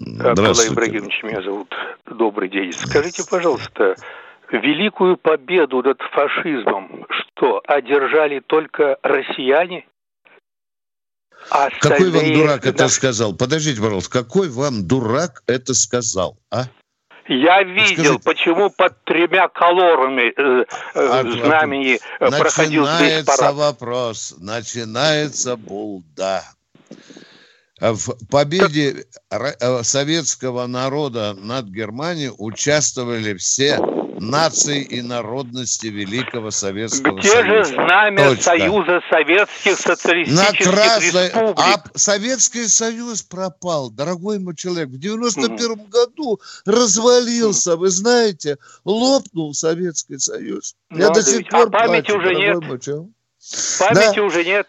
Абдулла 0.00 0.66
Ибрагимович 0.68 1.22
меня 1.22 1.42
зовут. 1.42 1.72
Добрый 2.06 2.50
день. 2.50 2.72
Скажите, 2.72 3.22
пожалуйста, 3.28 3.94
великую 4.50 5.16
победу 5.16 5.82
над 5.82 6.00
фашизмом 6.12 7.06
что, 7.34 7.62
одержали 7.66 8.40
только 8.40 8.98
россияне? 9.02 9.86
а 11.51 11.69
какой 11.79 12.11
вам 12.11 12.33
дурак 12.33 12.65
это 12.65 12.87
сказал? 12.87 13.33
Подождите, 13.33 13.81
пожалуйста, 13.81 14.11
какой 14.11 14.49
вам 14.49 14.87
дурак 14.87 15.43
это 15.47 15.73
сказал, 15.73 16.37
а? 16.51 16.65
Я 17.27 17.61
видел, 17.61 17.93
Скажите, 17.93 18.19
почему 18.23 18.69
под 18.71 19.03
тремя 19.03 19.47
колорами 19.49 20.33
э, 20.35 20.65
э, 20.65 20.65
а, 20.95 21.21
знамени 21.21 21.99
а, 22.19 22.31
проходил 22.31 22.87
парад. 23.25 23.53
вопрос, 23.53 24.33
начинается 24.39 25.55
булда. 25.55 26.43
В 27.79 28.15
победе 28.31 29.05
э, 29.29 29.83
советского 29.83 30.65
народа 30.65 31.35
над 31.35 31.67
Германией 31.67 32.31
участвовали 32.35 33.35
все 33.35 33.77
наций 34.19 34.81
и 34.81 35.01
народности 35.01 35.87
Великого 35.87 36.51
Советского 36.51 37.17
Где 37.17 37.29
Союза. 37.29 37.63
же 37.69 37.75
знамя 37.75 38.29
Точка. 38.29 38.43
Союза 38.43 38.99
Советских 39.09 39.71
На 39.71 39.77
Социалистических 39.95 40.71
Красной... 40.71 41.25
Республик? 41.25 41.55
А 41.57 41.83
Советский 41.95 42.67
Союз 42.67 43.21
пропал, 43.21 43.89
дорогой 43.89 44.39
мой 44.39 44.55
человек. 44.55 44.89
В 44.89 44.99
91 44.99 45.85
году 45.89 46.39
развалился, 46.65 47.75
вы 47.77 47.89
знаете, 47.89 48.57
лопнул 48.85 49.53
Советский 49.53 50.17
Союз. 50.17 50.75
Я 50.91 51.07
Надо 51.07 51.15
до 51.15 51.23
сих 51.23 51.47
пор 51.49 51.67
А 51.67 51.69
памяти 51.69 52.11
плачу, 52.11 52.17
уже 52.19 52.35
нет. 52.35 52.59
Памяти 53.79 54.15
Да. 54.15 54.23
уже 54.23 54.43
нет. 54.43 54.67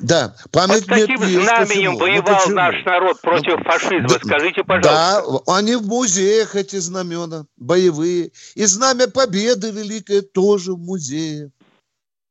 Да, 0.00 0.34
память 0.50 0.86
Под 0.86 0.98
каким 1.00 1.20
нет, 1.20 1.42
знаменем 1.42 1.92
Почему? 1.92 1.92
Ну, 1.92 1.98
воевал 1.98 2.38
почему? 2.38 2.54
наш 2.56 2.84
народ 2.84 3.20
против 3.20 3.58
Ну, 3.58 3.64
фашизма? 3.64 4.08
да- 4.08 4.18
Скажите, 4.24 4.64
пожалуйста. 4.64 5.42
Да, 5.46 5.54
они 5.54 5.76
в 5.76 5.86
музеях, 5.86 6.56
эти 6.56 6.76
знамена, 6.76 7.44
боевые. 7.56 8.30
И 8.54 8.64
знамя 8.64 9.08
Победы 9.08 9.70
Великое 9.70 10.22
тоже 10.22 10.72
в 10.72 10.78
музее. 10.78 11.50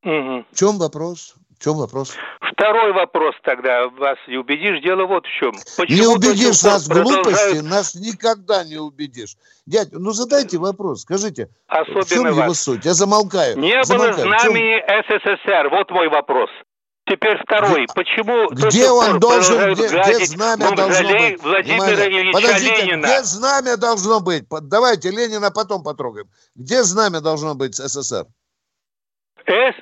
Мгм. 0.03 0.45
В 0.51 0.55
чем 0.57 0.79
вопрос? 0.79 1.35
В 1.59 1.63
чем 1.63 1.75
вопрос? 1.77 2.13
Второй 2.53 2.91
вопрос 2.93 3.35
тогда. 3.43 3.87
Вас 3.89 4.17
не 4.27 4.37
убедишь? 4.37 4.81
Дело 4.83 5.05
вот 5.05 5.25
в 5.25 5.39
чем. 5.39 5.51
Почему 5.77 5.97
не 5.99 6.07
убедишь 6.07 6.63
нас 6.63 6.87
в 6.87 6.89
глупости, 6.89 7.21
продолжают, 7.23 7.65
нас 7.65 7.93
никогда 7.95 8.63
не 8.63 8.77
убедишь. 8.77 9.35
Дядь, 9.67 9.89
ну 9.91 10.11
задайте 10.11 10.57
вопрос, 10.57 11.01
скажите, 11.03 11.49
в 11.69 11.85
чем 11.85 11.97
Особенно 11.99 12.27
его 12.29 12.37
вас. 12.47 12.59
суть? 12.59 12.83
Я 12.83 12.95
замолкаю. 12.95 13.59
Не 13.59 13.75
было 13.75 13.83
замолкаю. 13.85 14.15
Чем- 14.15 14.23
знамени 14.23 14.83
СССР. 15.07 15.69
Вот 15.69 15.91
мой 15.91 16.09
вопрос. 16.09 16.49
Теперь 17.11 17.37
второй. 17.43 17.87
Почему 17.93 18.49
до 18.51 18.67
Где 18.69 18.83
сих 18.83 18.91
он 18.93 19.19
должен, 19.19 19.73
где, 19.73 19.87
где 19.89 20.25
знамя 20.27 20.71
должно 20.73 21.09
быть? 21.09 21.43
Владимира 21.43 21.83
Внимание. 21.85 22.21
Ильича 22.21 22.39
Подождите, 22.39 22.81
Ленина? 22.85 23.05
где 23.05 23.23
знамя 23.23 23.77
должно 23.77 24.19
быть? 24.21 24.45
Давайте 24.49 25.11
Ленина 25.11 25.51
потом 25.51 25.83
потрогаем. 25.83 26.29
Где 26.55 26.83
знамя 26.83 27.19
должно 27.19 27.53
быть 27.53 27.75
СССР? 27.75 28.25
С 29.45 29.73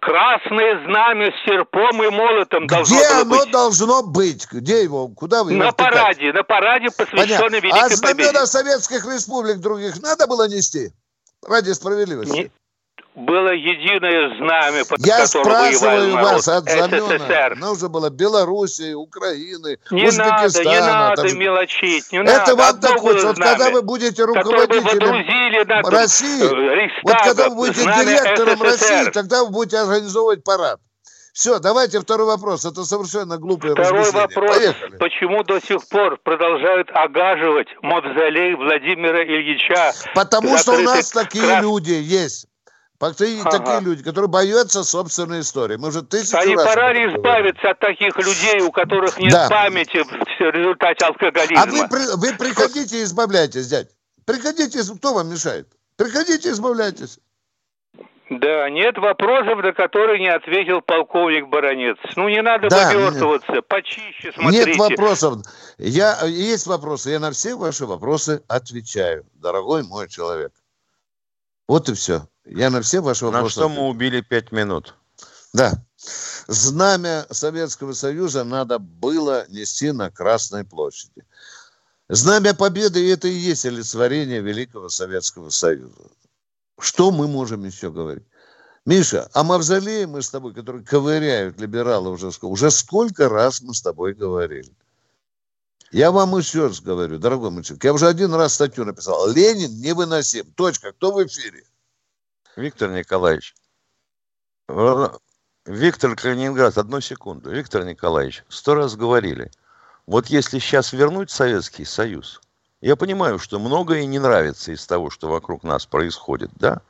красное 0.00 0.84
знамя 0.86 1.30
с 1.32 1.44
серпом 1.44 2.02
и 2.02 2.08
молотом 2.10 2.66
должно 2.66 2.96
Где 2.96 3.08
было 3.08 3.20
оно 3.20 3.38
быть. 3.44 3.50
должно 3.52 4.02
быть? 4.02 4.46
Где 4.50 4.82
его? 4.82 5.08
Куда 5.08 5.44
вы 5.44 5.52
его 5.52 5.64
На 5.64 5.72
втыкаете? 5.72 5.96
параде, 5.98 6.32
на 6.32 6.42
параде, 6.44 6.86
посвященной 6.96 7.28
Понятно. 7.28 7.56
Великой 7.56 7.78
А 7.78 7.82
Победе. 7.82 7.96
знамена 8.30 8.46
советских 8.46 9.04
республик 9.04 9.58
других 9.58 10.00
надо 10.00 10.26
было 10.26 10.48
нести? 10.48 10.92
Ради 11.46 11.72
справедливости. 11.72 12.32
Не- 12.32 12.50
Было 13.16 13.48
единое 13.48 14.36
знамя, 14.38 14.84
под 14.84 15.04
Я 15.04 15.18
которым 15.26 15.52
воевал 15.52 15.72
спрашиваю 15.72 16.14
народ 16.14 16.32
вас 16.32 16.48
от 16.48 16.70
знамена. 16.70 17.18
СССР. 17.18 17.56
Нужно 17.56 17.88
было 17.88 18.08
Белоруссии, 18.10 18.94
Украины, 18.94 19.78
Не 19.90 20.10
надо, 20.16 20.46
Узбекистана. 20.46 20.70
не 20.70 20.80
надо 20.80 21.22
там 21.28 21.38
мелочить, 21.38 22.12
не 22.12 22.18
Это 22.18 22.32
надо. 22.38 22.54
вам 22.56 22.68
Одно 22.70 22.88
так 22.88 22.98
хочется. 23.00 23.26
Вот 23.26 23.36
когда 23.38 23.70
вы 23.70 23.82
будете 23.82 24.22
руководителем 24.24 25.86
России, 25.86 26.84
э, 26.86 26.88
вот 27.02 27.16
когда 27.24 27.48
вы 27.48 27.54
будете 27.56 27.82
директором 27.82 28.58
СССР. 28.58 28.64
России, 28.64 29.10
тогда 29.10 29.44
вы 29.44 29.50
будете 29.50 29.78
организовывать 29.78 30.44
парад. 30.44 30.78
Все, 31.32 31.58
давайте 31.58 32.00
второй 32.00 32.26
вопрос. 32.26 32.64
Это 32.64 32.84
совершенно 32.84 33.38
глупое 33.38 33.72
Второй 33.74 34.10
вопрос. 34.10 34.56
Поехали. 34.56 34.96
Почему 34.98 35.42
до 35.44 35.60
сих 35.60 35.86
пор 35.88 36.18
продолжают 36.22 36.90
огаживать 36.92 37.68
мавзолей 37.82 38.54
Владимира 38.54 39.22
Ильича? 39.24 39.92
Потому 40.14 40.58
что 40.58 40.72
у 40.72 40.80
нас 40.82 41.10
такие 41.10 41.44
крас- 41.44 41.62
люди 41.62 41.92
есть. 41.92 42.46
Такие, 43.00 43.40
Ага. 43.40 43.50
такие 43.50 43.80
люди, 43.80 44.02
которые 44.04 44.28
боятся 44.28 44.84
собственной 44.84 45.40
истории. 45.40 45.76
Мы 45.76 45.88
уже 45.88 46.02
тысячу 46.02 46.36
А 46.36 46.44
не 46.44 46.54
раз 46.54 46.66
пора 46.66 46.92
ли 46.92 47.06
избавиться 47.06 47.70
от 47.70 47.78
таких 47.78 48.14
людей, 48.18 48.60
у 48.60 48.70
которых 48.70 49.18
нет 49.18 49.32
Да. 49.32 49.48
памяти 49.48 50.04
в 50.04 50.40
результате 50.54 51.06
алкоголизма? 51.06 51.62
А 51.62 51.66
вы, 51.66 52.16
вы 52.16 52.36
приходите 52.36 53.00
и 53.00 53.02
избавляйтесь, 53.04 53.68
дядь. 53.68 53.88
Приходите, 54.26 54.80
кто 54.98 55.14
вам 55.14 55.30
мешает? 55.30 55.66
Приходите, 55.96 56.50
избавляйтесь. 56.50 57.18
Да, 58.28 58.68
нет 58.68 58.98
вопросов, 58.98 59.64
на 59.64 59.72
которые 59.72 60.20
не 60.20 60.28
ответил 60.28 60.82
полковник 60.82 61.48
Баранец. 61.48 61.96
Ну, 62.16 62.28
не 62.28 62.42
надо 62.42 62.68
Да, 62.68 62.92
повертываться, 62.92 63.62
почище 63.62 64.30
смотрите. 64.34 64.66
Нет 64.66 64.76
вопросов. 64.76 65.38
Я, 65.78 66.22
есть 66.26 66.66
вопросы. 66.66 67.10
Я 67.10 67.18
на 67.18 67.30
все 67.30 67.54
ваши 67.56 67.86
вопросы 67.86 68.42
отвечаю, 68.46 69.24
дорогой 69.32 69.84
мой 69.84 70.06
человек. 70.06 70.52
Вот 71.66 71.88
и 71.88 71.94
все. 71.94 72.28
Я 72.52 72.70
на 72.70 72.80
все 72.82 73.00
ваши 73.00 73.24
На 73.24 73.30
вопросы 73.30 73.52
что 73.52 73.64
отвечаю. 73.66 73.84
мы 73.84 73.90
убили 73.90 74.20
пять 74.20 74.50
минут? 74.52 74.94
Да. 75.52 75.84
Знамя 76.48 77.26
Советского 77.30 77.92
Союза 77.92 78.44
надо 78.44 78.78
было 78.78 79.46
нести 79.48 79.92
на 79.92 80.10
Красной 80.10 80.64
площади. 80.64 81.24
Знамя 82.08 82.54
Победы– 82.54 83.08
это 83.12 83.28
и 83.28 83.32
есть 83.32 83.64
олицетворение 83.66 84.40
Великого 84.40 84.88
Советского 84.88 85.50
Союза. 85.50 86.10
Что 86.80 87.10
мы 87.12 87.28
можем 87.28 87.64
еще 87.64 87.90
говорить? 87.92 88.24
Миша, 88.86 89.28
а 89.34 89.44
мавзолей 89.44 90.06
мы 90.06 90.22
с 90.22 90.30
тобой, 90.30 90.54
которые 90.54 90.84
ковыряют 90.84 91.60
либералы 91.60 92.10
уже, 92.10 92.28
ск- 92.28 92.46
уже 92.46 92.70
сколько 92.70 93.28
раз 93.28 93.60
мы 93.60 93.74
с 93.74 93.82
тобой 93.82 94.14
говорили. 94.14 94.72
Я 95.92 96.10
вам 96.10 96.36
еще 96.38 96.68
раз 96.68 96.80
говорю, 96.80 97.18
дорогой 97.18 97.50
человек, 97.62 97.84
я 97.84 97.92
уже 97.92 98.08
один 98.08 98.32
раз 98.34 98.54
статью 98.54 98.84
написал. 98.84 99.28
Ленин 99.30 99.80
невыносим. 99.80 100.50
Точка. 100.52 100.92
Кто 100.92 101.12
в 101.12 101.24
эфире? 101.26 101.64
Виктор 102.56 102.90
Николаевич. 102.90 103.54
Виктор 105.66 106.16
Калининград, 106.16 106.78
одну 106.78 107.00
секунду. 107.00 107.50
Виктор 107.50 107.84
Николаевич, 107.84 108.44
сто 108.48 108.74
раз 108.74 108.96
говорили. 108.96 109.50
Вот 110.06 110.26
если 110.26 110.58
сейчас 110.58 110.92
вернуть 110.92 111.30
Советский 111.30 111.84
Союз, 111.84 112.40
я 112.80 112.96
понимаю, 112.96 113.38
что 113.38 113.58
многое 113.58 114.06
не 114.06 114.18
нравится 114.18 114.72
из 114.72 114.86
того, 114.86 115.10
что 115.10 115.28
вокруг 115.28 115.62
нас 115.62 115.86
происходит, 115.86 116.50
да? 116.56 116.80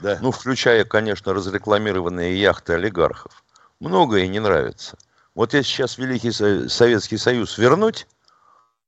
Да. 0.00 0.18
Ну, 0.20 0.30
включая, 0.30 0.84
конечно, 0.84 1.32
разрекламированные 1.32 2.40
яхты 2.40 2.74
олигархов. 2.74 3.42
Многое 3.80 4.26
не 4.28 4.38
нравится. 4.38 4.98
Вот 5.34 5.54
если 5.54 5.68
сейчас 5.68 5.98
Великий 5.98 6.30
Со- 6.32 6.68
Советский 6.68 7.16
Союз 7.16 7.58
вернуть, 7.58 8.06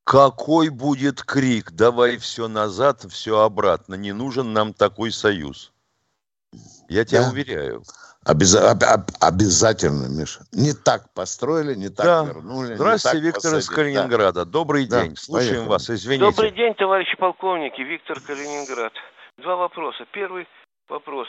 какой 0.04 0.68
будет 0.68 1.22
крик? 1.22 1.70
Давай 1.72 2.18
все 2.18 2.48
назад, 2.48 3.04
все 3.10 3.40
обратно. 3.40 3.94
Не 3.94 4.12
нужен 4.12 4.52
нам 4.52 4.74
такой 4.74 5.12
союз. 5.12 5.71
Я 6.92 7.04
тебя 7.06 7.22
Да. 7.22 7.30
уверяю. 7.30 7.82
Обяза- 8.24 8.70
об- 8.70 8.84
об- 8.84 9.10
обязательно, 9.20 10.06
Миша. 10.08 10.40
Не 10.52 10.74
так 10.74 11.02
построили, 11.14 11.74
не 11.74 11.88
так 11.88 12.06
Да. 12.06 12.24
вернули. 12.24 12.74
Здравствуйте, 12.74 13.16
так 13.16 13.24
Виктор 13.24 13.54
из 13.56 13.66
посадили. 13.66 13.66
Да. 13.68 13.74
Калининграда. 14.02 14.44
Добрый 14.44 14.86
Да, 14.86 15.02
день. 15.02 15.16
Слушаем 15.16 15.50
поехали. 15.50 15.68
вас. 15.70 15.90
Извините. 15.90 16.24
Добрый 16.30 16.50
день, 16.52 16.74
товарищи 16.74 17.16
полковники. 17.16 17.80
Виктор 17.80 18.20
Калининград. 18.20 18.92
Два 19.38 19.56
вопроса. 19.56 20.04
Первый 20.12 20.46
вопрос. 20.88 21.26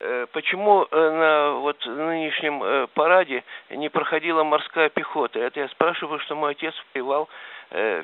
Э, 0.00 0.26
Почему 0.32 0.84
э, 0.84 0.88
на 0.92 1.60
вот 1.60 1.78
нынешнем 1.86 2.62
э, 2.62 2.86
параде 2.94 3.44
не 3.70 3.88
проходила 3.88 4.42
морская 4.44 4.90
пехота? 4.90 5.38
Это 5.38 5.60
я 5.60 5.68
спрашиваю, 5.68 6.18
что 6.20 6.34
мой 6.34 6.50
отец 6.52 6.74
воевал 6.94 7.28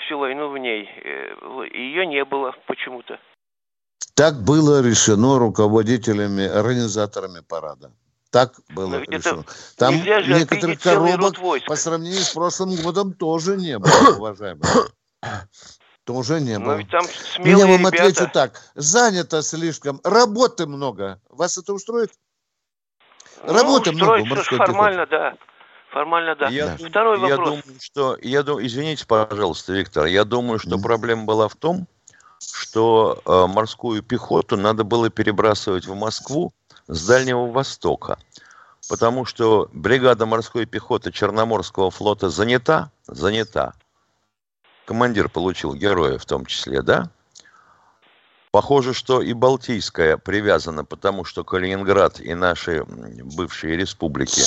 всю 0.00 0.18
войну 0.18 0.48
в 0.48 0.58
ней. 0.58 0.88
Ее 1.72 2.04
не 2.06 2.24
было 2.24 2.52
почему-то. 2.66 3.18
Так 4.14 4.42
было 4.42 4.82
решено 4.82 5.38
руководителями, 5.38 6.44
организаторами 6.46 7.40
парада. 7.40 7.92
Так 8.30 8.54
было 8.70 8.86
Но 8.88 8.98
решено. 9.00 9.44
Там 9.76 9.94
некоторых 9.94 10.80
коробок 10.80 11.34
по 11.66 11.76
сравнению 11.76 12.20
с 12.22 12.30
прошлым 12.30 12.74
годом 12.76 13.12
тоже 13.12 13.56
не 13.56 13.78
было, 13.78 13.90
уважаемые. 14.16 14.64
Тоже 16.04 16.40
не 16.40 16.58
Но 16.58 16.64
было. 16.66 16.74
ведь 16.76 16.90
там 16.90 17.04
смелые 17.34 17.58
я 17.58 17.66
вам 17.66 17.86
ребята. 17.86 18.04
отвечу 18.04 18.30
так. 18.32 18.60
Занято 18.74 19.42
слишком. 19.42 20.00
Работы 20.02 20.66
много. 20.66 21.20
Вас 21.28 21.56
это 21.58 21.72
устроит? 21.74 22.10
Ну, 23.44 23.52
Работы 23.52 23.92
много 23.92 24.24
формально, 24.42 25.06
да. 25.06 25.36
Формально, 25.92 26.34
да. 26.34 26.48
Я, 26.48 26.76
Да. 26.78 26.88
Второй 26.88 27.20
я 27.20 27.36
вопрос. 27.36 27.48
думаю, 27.50 27.80
что 27.80 28.16
я 28.22 28.42
думаю, 28.42 28.66
извините, 28.66 29.06
пожалуйста, 29.06 29.74
Виктор, 29.74 30.06
я 30.06 30.24
думаю, 30.24 30.58
что 30.58 30.78
проблема 30.78 31.24
была 31.24 31.48
в 31.48 31.54
том, 31.54 31.86
что 32.52 33.22
э, 33.24 33.46
морскую 33.46 34.02
пехоту 34.02 34.56
надо 34.56 34.84
было 34.84 35.10
перебрасывать 35.10 35.86
в 35.86 35.94
Москву 35.94 36.52
с 36.86 37.06
Дальнего 37.06 37.46
Востока, 37.46 38.18
потому 38.88 39.24
что 39.24 39.68
бригада 39.72 40.26
морской 40.26 40.66
пехоты 40.66 41.10
Черноморского 41.12 41.90
флота 41.90 42.28
занята, 42.28 42.90
занята. 43.06 43.74
Командир 44.84 45.28
получил 45.28 45.74
героя 45.74 46.18
в 46.18 46.26
том 46.26 46.44
числе, 46.44 46.82
да? 46.82 47.10
Похоже, 48.50 48.92
что 48.92 49.22
и 49.22 49.32
Балтийская 49.32 50.18
привязана, 50.18 50.84
потому 50.84 51.24
что 51.24 51.42
Калининград 51.42 52.20
и 52.20 52.34
наши 52.34 52.84
бывшие 52.84 53.76
республики 53.78 54.42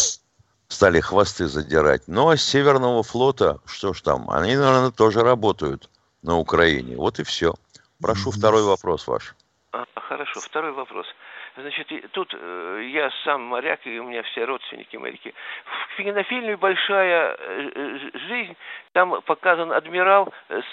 стали 0.67 0.99
хвосты 0.99 1.47
задирать. 1.47 2.03
Ну, 2.05 2.29
а 2.29 2.37
с 2.37 2.43
Северного 2.43 3.01
флота, 3.01 3.59
что 3.65 3.93
ж 3.93 4.01
там, 4.01 4.29
они, 4.29 4.55
наверное, 4.55 4.91
тоже 4.91 5.21
работают 5.21 5.89
на 6.21 6.37
Украине. 6.37 6.95
Вот 6.97 7.19
и 7.19 7.23
все. 7.23 7.55
Прошу 8.01 8.31
второй 8.31 8.63
вопрос 8.63 9.07
ваш. 9.07 9.35
А, 9.75 9.85
хорошо, 9.95 10.39
второй 10.39 10.71
вопрос. 10.71 11.05
Значит, 11.57 11.87
тут 12.11 12.33
э, 12.33 12.89
я 12.91 13.09
сам 13.23 13.43
моряк, 13.43 13.79
и 13.85 13.99
у 13.99 14.03
меня 14.03 14.23
все 14.23 14.45
родственники 14.45 14.95
моряки. 14.97 15.33
В 15.95 16.03
кинофильме 16.03 16.55
«Большая 16.55 17.35
э, 17.37 17.99
жизнь» 18.27 18.55
там 18.93 19.21
показан 19.21 19.73
адмирал 19.73 20.33
с, 20.49 20.63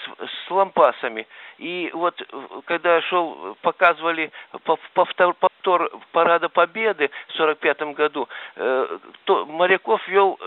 с 0.47 0.51
лампасами. 0.51 1.27
И 1.57 1.89
вот 1.93 2.21
когда 2.65 3.01
шел, 3.01 3.57
показывали 3.61 4.31
повтор, 4.93 5.33
повтор 5.33 5.91
парада 6.11 6.47
Победы 6.47 7.09
в 7.27 7.33
45 7.33 7.81
году, 7.95 8.29
э, 8.55 8.99
то 9.25 9.45
моряков 9.45 10.05
вел 10.07 10.39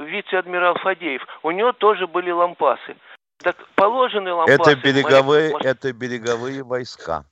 вице-адмирал 0.00 0.74
Фадеев. 0.76 1.24
У 1.42 1.52
него 1.52 1.72
тоже 1.72 2.06
были 2.06 2.30
лампасы. 2.30 2.96
Так 3.38 3.56
положены 3.74 4.32
лампасы. 4.32 4.70
Это 4.70 4.74
береговые, 4.76 5.52
моряков, 5.52 5.66
это 5.66 5.92
береговые 5.92 6.62
войска. 6.62 7.24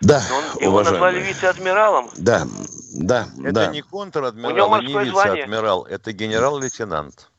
Да, 0.00 0.20
он, 0.32 0.62
Его 0.62 0.82
назвали 0.82 1.20
вице-адмиралом? 1.20 2.10
Да, 2.16 2.46
да, 2.94 3.28
Это 3.38 3.52
да. 3.52 3.66
не 3.68 3.82
контр-адмирал, 3.82 4.80
не 4.80 4.92
вице-адмирал, 4.92 5.84
это 5.84 6.12
генерал-лейтенант. 6.12 7.30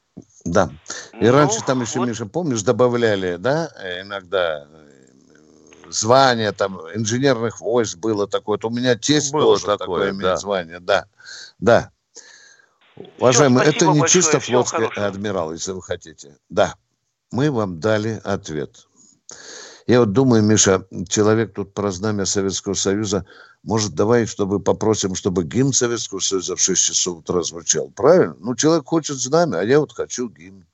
Да. 0.46 0.70
И 1.14 1.26
ну, 1.26 1.32
раньше 1.32 1.60
там 1.66 1.82
еще, 1.82 2.00
вот... 2.00 2.08
Миша, 2.08 2.26
помнишь, 2.26 2.62
добавляли, 2.64 3.36
да, 3.36 3.70
иногда 4.02 4.68
э, 4.70 5.90
звание 5.90 6.52
там 6.52 6.80
инженерных 6.94 7.62
войск 7.62 7.98
было 7.98 8.28
такое. 8.28 8.58
Вот 8.58 8.66
у 8.66 8.70
меня 8.70 8.96
тесть 8.96 9.32
было 9.32 9.56
тоже 9.56 9.66
такое, 9.66 9.78
такое 9.78 10.10
имеет 10.12 10.22
да. 10.24 10.38
звание. 10.38 10.80
Да, 10.80 11.06
да. 11.60 11.92
Уважаемые, 13.20 13.68
это 13.68 13.88
не 13.88 14.08
чисто 14.08 14.40
флотский 14.40 14.86
адмирал, 14.86 15.52
если 15.54 15.72
вы 15.72 15.82
хотите. 15.82 16.38
Да, 16.50 16.76
мы 17.34 17.50
вам 17.52 17.80
дали 17.80 18.22
ответ. 18.24 18.88
Я 19.88 20.00
вот 20.02 20.14
думаю, 20.14 20.44
Миша, 20.44 20.88
человек 21.10 21.54
тут 21.54 21.74
про 21.74 21.92
знамя 21.92 22.26
Советского 22.26 22.76
Союза, 22.76 23.26
может, 23.64 23.96
давай, 23.96 24.28
чтобы 24.28 24.60
попросим, 24.60 25.16
чтобы 25.16 25.44
гимн 25.44 25.74
Советского 25.74 26.20
Союза 26.20 26.56
в 26.56 26.62
6 26.62 26.82
часов 26.82 27.18
утра 27.20 27.42
звучал. 27.42 27.90
Правильно? 27.90 28.36
Ну, 28.40 28.56
человек 28.56 28.86
хочет 28.86 29.18
знамя, 29.18 29.58
а 29.60 29.64
я 29.64 29.80
вот 29.80 29.94
хочу 29.94 30.30
гимн. 30.30 30.66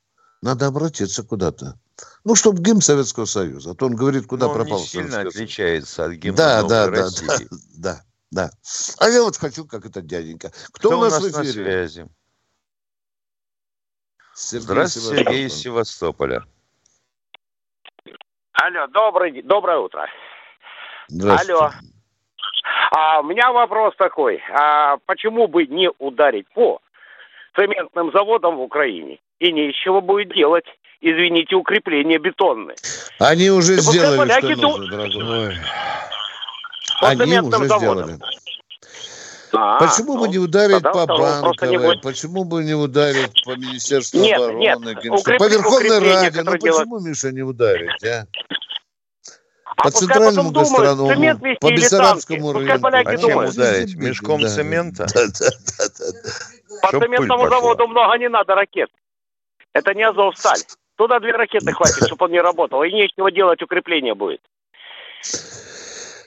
Надо 0.42 0.68
обратиться 0.68 1.24
куда-то. 1.24 1.80
Ну, 2.24 2.36
чтобы 2.36 2.62
гимн 2.62 2.82
Советского 2.82 3.26
Союза. 3.26 3.72
А 3.72 3.76
то 3.76 3.86
он 3.86 3.96
говорит, 3.96 4.28
куда 4.28 4.48
Но 4.48 4.54
пропал 4.54 4.78
он 4.78 4.82
не 4.82 4.88
сильно 4.88 5.22
отличается 5.22 6.06
от 6.06 6.12
гимна 6.14 6.38
да, 6.38 6.62
Новой 6.62 6.70
да, 6.70 6.88
России. 6.88 7.28
Да, 7.28 7.38
да, 7.38 7.48
да, 7.78 8.04
да. 8.32 8.52
А 8.98 9.10
я 9.10 9.24
вот 9.24 9.38
хочу, 9.38 9.66
как 9.66 9.86
этот 9.86 10.06
дяденька. 10.06 10.52
Кто, 10.72 10.90
Кто 10.90 11.00
у 11.00 11.02
нас, 11.04 11.14
нас 11.14 11.24
в 11.24 11.28
эфире? 11.30 11.46
на 11.46 11.52
связи? 11.52 12.10
Сергей 14.40 14.62
Здравствуйте, 14.66 15.24
Сергей 15.24 15.46
из 15.48 15.62
Севастополя. 15.62 16.44
Алло, 18.54 18.88
добрый, 18.88 19.42
доброе 19.42 19.80
утро. 19.80 20.08
Здравствуйте. 21.10 21.54
Алло. 21.54 21.72
А 22.92 23.20
у 23.20 23.24
меня 23.24 23.52
вопрос 23.52 23.94
такой. 23.98 24.42
А 24.52 24.98
почему 25.06 25.48
бы 25.48 25.68
не 25.68 25.90
ударить 26.00 26.48
по 26.54 26.80
цементным 27.56 28.12
заводам 28.14 28.56
в 28.56 28.62
Украине? 28.62 29.20
И 29.40 29.52
нечего 29.52 30.00
будет 30.00 30.34
делать, 30.34 30.66
извините, 31.02 31.56
укрепления 31.56 32.18
бетонные. 32.18 32.78
Они 33.20 33.50
уже 33.50 33.74
И 33.74 33.80
сделали, 33.80 34.30
что 34.40 34.56
нужно, 34.56 34.88
дорогой. 34.88 35.56
По 37.02 37.10
Они 37.10 37.20
цементным 37.20 37.62
уже 37.62 37.68
заводам. 37.68 38.06
сделали. 38.06 38.20
А, 39.52 39.80
Почему 39.80 40.14
бы 40.18 40.26
ну, 40.28 40.32
не 40.32 40.38
ударить 40.38 40.84
по 40.84 41.06
банковой? 41.06 41.78
будет. 41.78 42.02
Почему 42.02 42.44
бы 42.44 42.64
не 42.64 42.74
ударить 42.74 43.44
по 43.46 43.56
Министерству 43.56 44.20
Нет, 44.20 44.38
обороны? 44.38 44.60
нет, 44.60 44.78
укреп- 44.80 45.38
По 45.38 45.48
Верховной 45.48 46.00
Раде. 46.00 46.32
Ну 46.32 46.38
которые 46.38 46.60
делают- 46.60 46.90
почему, 46.90 47.00
Миша, 47.00 47.32
не 47.32 47.42
ударить, 47.42 48.04
а? 48.04 48.26
А 49.66 49.84
По 49.84 49.92
пускай 49.92 50.08
центральному 50.08 50.52
гастроному, 50.52 51.58
по 51.62 51.72
Бессарабскому 51.72 52.54
рынку. 52.54 52.88
А 52.88 53.18
чем 53.18 53.38
ударить? 53.38 53.96
Мешком 53.96 54.42
Да. 54.42 54.50
цемента? 54.50 55.06
Да, 55.14 55.26
да, 55.28 55.50
да, 55.50 55.86
да, 56.00 56.06
да. 56.12 56.30
По 56.82 56.88
Чтоб 56.90 57.04
цементному 57.04 57.50
заводу 57.50 57.88
много 57.88 58.18
не 58.18 58.30
надо 58.30 58.56
ракет. 58.56 58.90
Это 59.74 59.94
не 59.94 60.04
Азовсталь. 60.04 60.60
Туда 60.98 61.20
две 61.20 61.32
ракеты 61.32 61.72
хватит, 61.72 62.06
чтобы 62.08 62.26
он 62.26 62.32
не 62.32 62.42
работал. 62.42 62.84
И 62.84 62.92
нечего 62.92 63.32
делать, 63.32 63.62
укрепление 63.62 64.16
будет. 64.16 64.42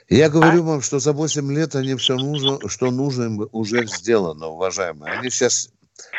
Я 0.09 0.25
А? 0.27 0.29
говорю 0.29 0.63
вам, 0.63 0.81
что 0.81 0.99
за 0.99 1.13
8 1.13 1.51
лет 1.53 1.75
они 1.75 1.95
все 1.95 2.15
нужно, 2.15 2.59
что 2.69 2.91
нужно 2.91 3.23
им 3.23 3.47
уже 3.51 3.85
сделано, 3.87 4.47
уважаемые. 4.47 5.13
Они 5.13 5.29
сейчас 5.29 5.69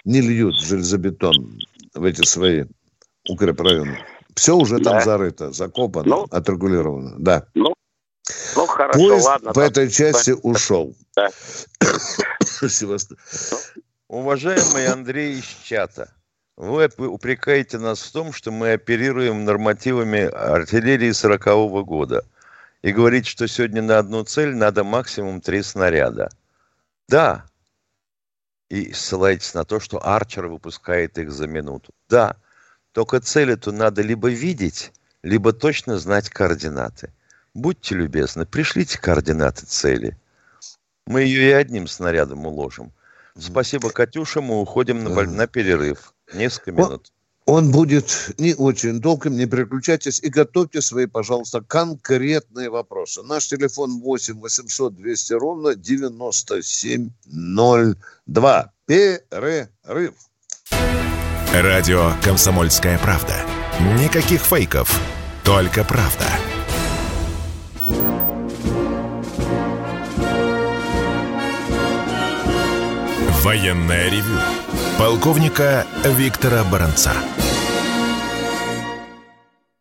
не 0.05 0.21
льют 0.21 0.59
железобетон 0.61 1.61
в 1.95 2.05
эти 2.05 2.25
свои 2.27 2.65
укрепрайоны. 3.29 3.99
Все 4.35 4.57
уже 4.57 4.79
там 4.79 4.95
Да. 4.95 5.01
зарыто, 5.05 5.53
закопано, 5.53 6.09
Ну. 6.09 6.27
отрегулировано. 6.31 7.15
Да. 7.19 7.47
Ну, 7.55 7.75
ну 8.57 8.67
хорошо, 8.67 8.99
Поезд 8.99 9.27
ладно. 9.27 9.49
по 9.49 9.55
там. 9.61 9.65
этой 9.65 9.91
части 9.91 10.31
ушел. 10.43 10.95
Да. 11.15 11.31
Севастополь. 12.69 13.19
Уважаемый 14.09 14.87
Андрей 14.87 15.39
из 15.39 15.45
чата, 15.65 16.13
вы 16.57 16.89
упрекаете 16.99 17.79
нас 17.79 18.01
в 18.03 18.13
том, 18.13 18.33
что 18.33 18.51
мы 18.51 18.73
оперируем 18.73 19.45
нормативами 19.45 20.21
артиллерии 20.25 21.11
40 21.13 21.83
года. 21.85 22.25
И 22.85 22.93
говорите, 22.93 23.31
что 23.31 23.49
сегодня 23.49 23.81
на 23.81 23.97
одну 23.99 24.25
цель 24.25 24.55
надо 24.55 24.85
максимум 24.85 25.41
три 25.41 25.63
снаряда. 25.63 26.29
Да. 27.09 27.47
И 28.69 28.93
ссылаетесь 28.93 29.55
на 29.55 29.65
то, 29.65 29.81
что 29.81 30.07
Арчер 30.07 30.49
выпускает 30.49 31.17
их 31.17 31.33
за 31.33 31.47
минуту. 31.47 31.95
Да. 32.11 32.37
Только 32.93 33.21
цель 33.21 33.53
эту 33.53 33.73
надо 33.73 34.03
либо 34.03 34.29
видеть, 34.29 34.93
либо 35.23 35.55
точно 35.55 35.97
знать 35.97 36.29
координаты. 36.29 37.11
Будьте 37.55 37.95
любезны, 37.95 38.45
пришлите 38.45 38.99
координаты 38.99 39.65
цели. 39.65 40.19
Мы 41.07 41.23
ее 41.23 41.49
и 41.49 41.53
одним 41.53 41.87
снарядом 41.87 42.45
уложим. 42.45 42.93
Спасибо, 43.39 43.89
Катюша, 43.89 44.43
мы 44.43 44.61
уходим 44.61 45.03
на, 45.03 45.23
на 45.23 45.47
перерыв. 45.47 46.13
Несколько 46.35 46.73
минут. 46.73 47.14
Он 47.47 47.71
будет 47.71 48.33
не 48.39 48.55
очень 48.55 49.01
долгим, 49.01 49.37
не 49.37 49.45
переключайтесь 49.45 50.19
и 50.21 50.31
готовьте 50.31 50.81
свои, 50.81 51.05
пожалуйста, 51.07 51.61
конкретные 51.61 52.71
вопросы. 52.71 53.23
Наш 53.23 53.49
телефон 53.49 54.01
8 54.01 54.41
800 54.41 54.95
200 54.95 55.33
ровно 55.35 55.75
9702. 55.75 58.73
Перерыв. 58.87 60.15
Радио 61.53 62.13
«Комсомольская 62.23 62.99
правда». 62.99 63.35
Никаких 63.99 64.43
фейков, 64.43 64.99
только 65.45 65.85
правда. 65.85 66.25
Военное 73.45 74.09
ревю. 74.11 74.39
Полковника 74.99 75.87
Виктора 76.17 76.65
Баранца. 76.65 77.13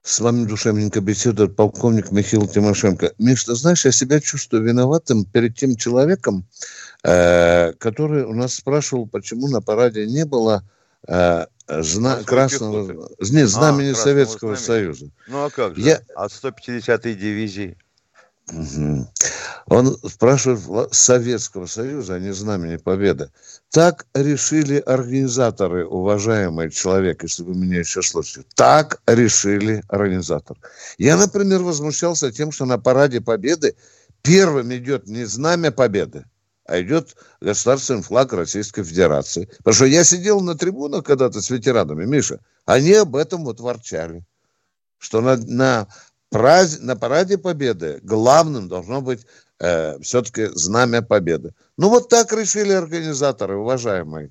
С 0.02 0.19
вами 0.19 0.45
душевненько 0.45 0.99
беседует 0.99 1.56
полковник 1.56 2.12
Михаил 2.12 2.45
Тимошенко. 2.47 3.13
Миш, 3.19 3.45
ты 3.45 3.56
знаешь, 3.56 3.86
я 3.86 3.91
себя 3.93 4.19
чувствую 4.19 4.63
виноватым 4.63 5.23
перед 5.23 5.56
тем 5.56 5.78
человеком, 5.78 6.45
э, 7.04 7.71
который 7.80 8.23
у 8.26 8.34
нас 8.34 8.56
спрашивал, 8.56 9.08
почему 9.08 9.47
на 9.47 9.62
параде 9.62 10.06
не 10.08 10.26
было 10.26 10.63
э, 11.08 11.45
зна- 11.69 12.21
красного, 12.23 13.10
нет, 13.21 13.47
знамени 13.47 13.91
красного 13.93 13.95
Советского 13.95 14.56
знамени. 14.58 14.65
Союза. 14.93 15.12
Ну 15.28 15.45
а 15.45 15.49
как 15.49 15.76
же? 15.78 15.82
Я- 15.82 16.02
От 16.15 16.32
150-й 16.34 17.13
дивизии. 17.15 17.78
Мгм. 18.52 19.08
Он 19.67 19.97
спрашивает 20.10 20.93
Советского 20.93 21.65
Союза, 21.65 22.15
а 22.15 22.19
не 22.19 22.34
знамени 22.34 22.76
Победы. 22.76 23.30
Так 23.73 24.05
решили 24.13 24.77
организаторы, 24.77 25.88
уважаемый 25.88 26.69
человек, 26.69 27.23
если 27.23 27.41
вы 27.41 27.55
меня 27.55 27.79
еще 27.79 28.03
слышите. 28.03 28.45
Так 28.53 29.01
решили 29.07 29.83
организаторы. 29.88 30.59
Я, 30.99 31.17
например, 31.17 31.63
возмущался 31.63 32.31
тем, 32.31 32.51
что 32.51 32.65
на 32.65 32.77
параде 32.77 33.19
Победы 33.19 33.75
первым 34.21 34.71
идет 34.75 35.07
не 35.07 35.25
знамя 35.25 35.71
Победы, 35.71 36.23
а 36.67 36.79
идет 36.81 37.15
государственный 37.41 38.03
флаг 38.03 38.31
Российской 38.33 38.83
Федерации. 38.83 39.49
Потому 39.57 39.73
что 39.73 39.86
я 39.86 40.03
сидел 40.03 40.39
на 40.41 40.53
трибунах 40.53 41.03
когда-то 41.03 41.41
с 41.41 41.49
ветеранами, 41.49 42.05
Миша, 42.05 42.41
они 42.65 42.93
об 42.93 43.15
этом 43.15 43.43
вот 43.43 43.59
ворчали. 43.59 44.23
Что 44.99 45.19
на, 45.19 45.36
на, 45.36 45.88
праз- 46.29 46.79
на 46.79 46.95
параде 46.95 47.39
Победы 47.39 48.01
главным 48.03 48.67
должно 48.67 49.01
быть 49.01 49.25
э, 49.63 49.97
все-таки 50.02 50.47
знамя 50.54 51.02
Победы. 51.02 51.54
Ну 51.78 51.89
вот 51.89 52.10
так 52.10 52.32
решили 52.34 52.73
организаторы, 52.73 53.56
уважаемые. 53.56 54.30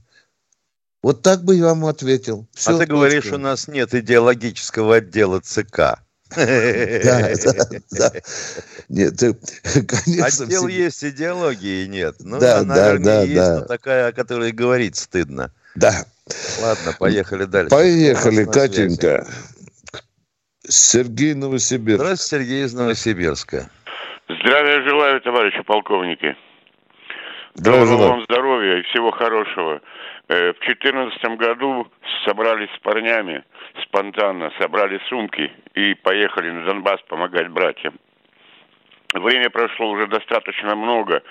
Вот 1.02 1.22
так 1.22 1.42
бы 1.42 1.56
я 1.56 1.64
вам 1.64 1.86
ответил. 1.86 2.46
Всё, 2.54 2.76
а 2.76 2.78
ты 2.78 2.86
говоришь, 2.86 3.24
точка. 3.24 3.34
у 3.34 3.38
нас 3.38 3.66
нет 3.66 3.92
идеологического 3.94 4.96
отдела 4.96 5.40
ЦК. 5.40 5.98
Да, 6.34 7.30
да, 7.44 7.66
да. 7.90 8.12
Нет, 8.88 9.16
ты, 9.18 9.34
конечно, 9.84 10.44
Отдел 10.44 10.62
всегда- 10.68 10.84
есть, 10.84 11.04
идеологии 11.04 11.86
нет. 11.86 12.16
Ну, 12.20 12.38
Да, 12.38 12.58
она, 12.60 12.74
да, 12.74 12.80
наверное, 12.82 13.04
да, 13.04 13.22
есть, 13.22 13.34
да. 13.34 13.58
но 13.60 13.64
такая, 13.66 14.08
о 14.08 14.12
которой 14.12 14.52
говорить 14.52 14.96
стыдно. 14.96 15.52
Да. 15.74 16.06
Ладно, 16.62 16.94
поехали 16.98 17.44
дальше. 17.44 17.70
Поехали, 17.70 18.44
на 18.44 18.52
связи? 18.52 18.68
Катенька. 18.68 19.26
Сергей 20.68 21.34
Новосибирск. 21.34 22.00
Здравствуйте, 22.02 22.44
Сергей 22.44 22.64
из 22.64 22.72
Новосибирска. 22.72 23.70
Здравия 24.28 24.82
желаю, 24.88 25.20
товарищи 25.20 25.62
полковники. 25.62 26.36
Доброго 27.56 28.08
вам 28.08 28.22
здоровья 28.24 28.78
и 28.78 28.82
всего 28.82 29.10
хорошего. 29.10 29.82
Э, 30.28 30.52
в 30.52 30.60
2014 30.60 31.36
году 31.36 31.86
собрались 32.24 32.70
с 32.76 32.78
парнями 32.78 33.44
спонтанно, 33.82 34.50
собрали 34.58 35.00
сумки 35.08 35.52
и 35.74 35.94
поехали 35.94 36.50
на 36.50 36.64
Донбасс 36.64 37.00
помогать 37.08 37.48
братьям. 37.50 37.94
Время 39.12 39.50
прошло 39.50 39.90
уже 39.90 40.06
достаточно 40.06 40.74
много, 40.74 41.22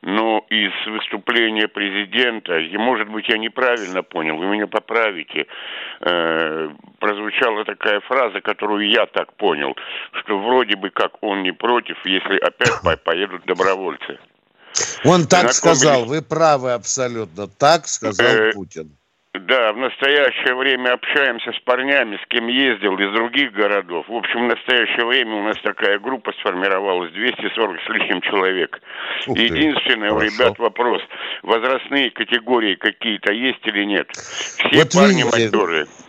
но 0.00 0.44
из 0.48 0.72
выступления 0.86 1.68
президента, 1.68 2.58
и, 2.58 2.76
может 2.78 3.08
быть, 3.08 3.28
я 3.28 3.36
неправильно 3.36 4.02
понял, 4.02 4.36
вы 4.38 4.46
меня 4.46 4.66
поправите, 4.66 5.46
э, 6.00 6.68
прозвучала 6.98 7.64
такая 7.64 8.00
фраза, 8.00 8.40
которую 8.40 8.88
я 8.88 9.04
так 9.06 9.34
понял, 9.34 9.76
что 10.12 10.38
вроде 10.38 10.76
бы 10.76 10.88
как 10.90 11.22
он 11.22 11.42
не 11.42 11.52
против, 11.52 11.96
если 12.06 12.38
опять 12.38 13.02
поедут 13.04 13.44
добровольцы. 13.44 14.18
Он 15.04 15.26
так 15.26 15.52
сказал, 15.52 16.04
вы 16.04 16.22
правы 16.22 16.72
абсолютно, 16.72 17.48
так 17.48 17.86
сказал 17.86 18.26
э, 18.26 18.52
Путин. 18.52 18.96
Да, 19.46 19.72
в 19.72 19.76
настоящее 19.76 20.56
время 20.56 20.94
общаемся 20.94 21.52
с 21.52 21.60
парнями, 21.60 22.16
с 22.16 22.26
кем 22.28 22.48
ездил 22.48 22.98
из 22.98 23.12
других 23.12 23.52
городов. 23.52 24.06
В 24.08 24.14
общем, 24.14 24.46
в 24.46 24.48
настоящее 24.48 25.06
время 25.06 25.36
у 25.36 25.42
нас 25.44 25.56
такая 25.62 26.00
группа 26.00 26.32
сформировалась, 26.40 27.12
240 27.12 27.80
с 27.80 27.88
лишним 27.90 28.20
человек. 28.22 28.80
Ух 29.28 29.38
Единственное, 29.38 30.10
у 30.10 30.18
ребят 30.18 30.58
вопрос, 30.58 31.00
возрастные 31.42 32.10
категории 32.10 32.74
какие-то 32.74 33.32
есть 33.32 33.64
или 33.66 33.84
нет? 33.84 34.08
Все 34.10 34.78
вот 34.78 34.92
парни 34.92 35.22
видите. 35.22 36.05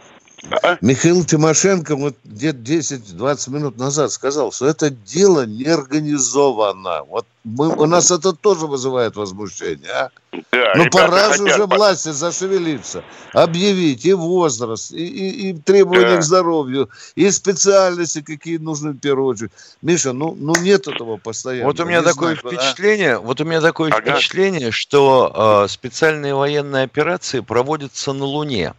А? 0.63 0.77
Михаил 0.81 1.23
Тимошенко 1.23 1.95
вот 1.95 2.15
где-то 2.23 2.59
10-20 2.59 3.51
минут 3.51 3.77
назад 3.77 4.11
сказал, 4.11 4.51
что 4.51 4.67
это 4.67 4.89
дело 4.89 5.45
не 5.45 5.65
организовано. 5.65 7.03
Вот 7.03 7.25
мы, 7.43 7.69
у 7.69 7.85
нас 7.87 8.11
это 8.11 8.33
тоже 8.33 8.67
вызывает 8.67 9.15
возмущение. 9.15 9.89
А? 9.91 10.11
Да, 10.51 10.73
ну 10.75 10.89
пора 10.91 11.33
же 11.33 11.43
уже 11.43 11.65
власти 11.65 12.09
зашевелиться, 12.09 13.03
объявить 13.33 14.05
и 14.05 14.13
возраст, 14.13 14.91
и, 14.91 15.05
и, 15.07 15.49
и 15.49 15.53
требования 15.53 16.15
да. 16.15 16.17
к 16.17 16.23
здоровью, 16.23 16.89
и 17.15 17.31
специальности, 17.31 18.21
какие 18.21 18.57
нужны 18.57 18.91
в 18.91 18.99
первую 18.99 19.29
очередь. 19.29 19.51
Миша, 19.81 20.13
ну, 20.13 20.35
ну 20.37 20.53
нет 20.57 20.87
этого 20.87 21.17
постоянно. 21.17 21.65
Вот 21.65 21.79
у 21.79 21.85
меня 21.85 22.03
такое 22.03 22.35
знаю, 22.35 22.55
впечатление, 22.55 23.15
а? 23.15 23.19
вот 23.19 23.41
у 23.41 23.45
меня 23.45 23.61
такое 23.61 23.91
ага. 23.91 24.11
впечатление, 24.11 24.71
что 24.71 25.63
э, 25.65 25.67
специальные 25.69 26.35
военные 26.35 26.83
операции 26.83 27.39
проводятся 27.39 28.13
на 28.13 28.25
Луне. 28.25 28.73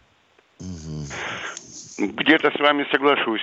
Угу. 0.59 1.07
Где-то 1.99 2.51
с 2.51 2.59
вами 2.59 2.87
соглашусь. 2.91 3.41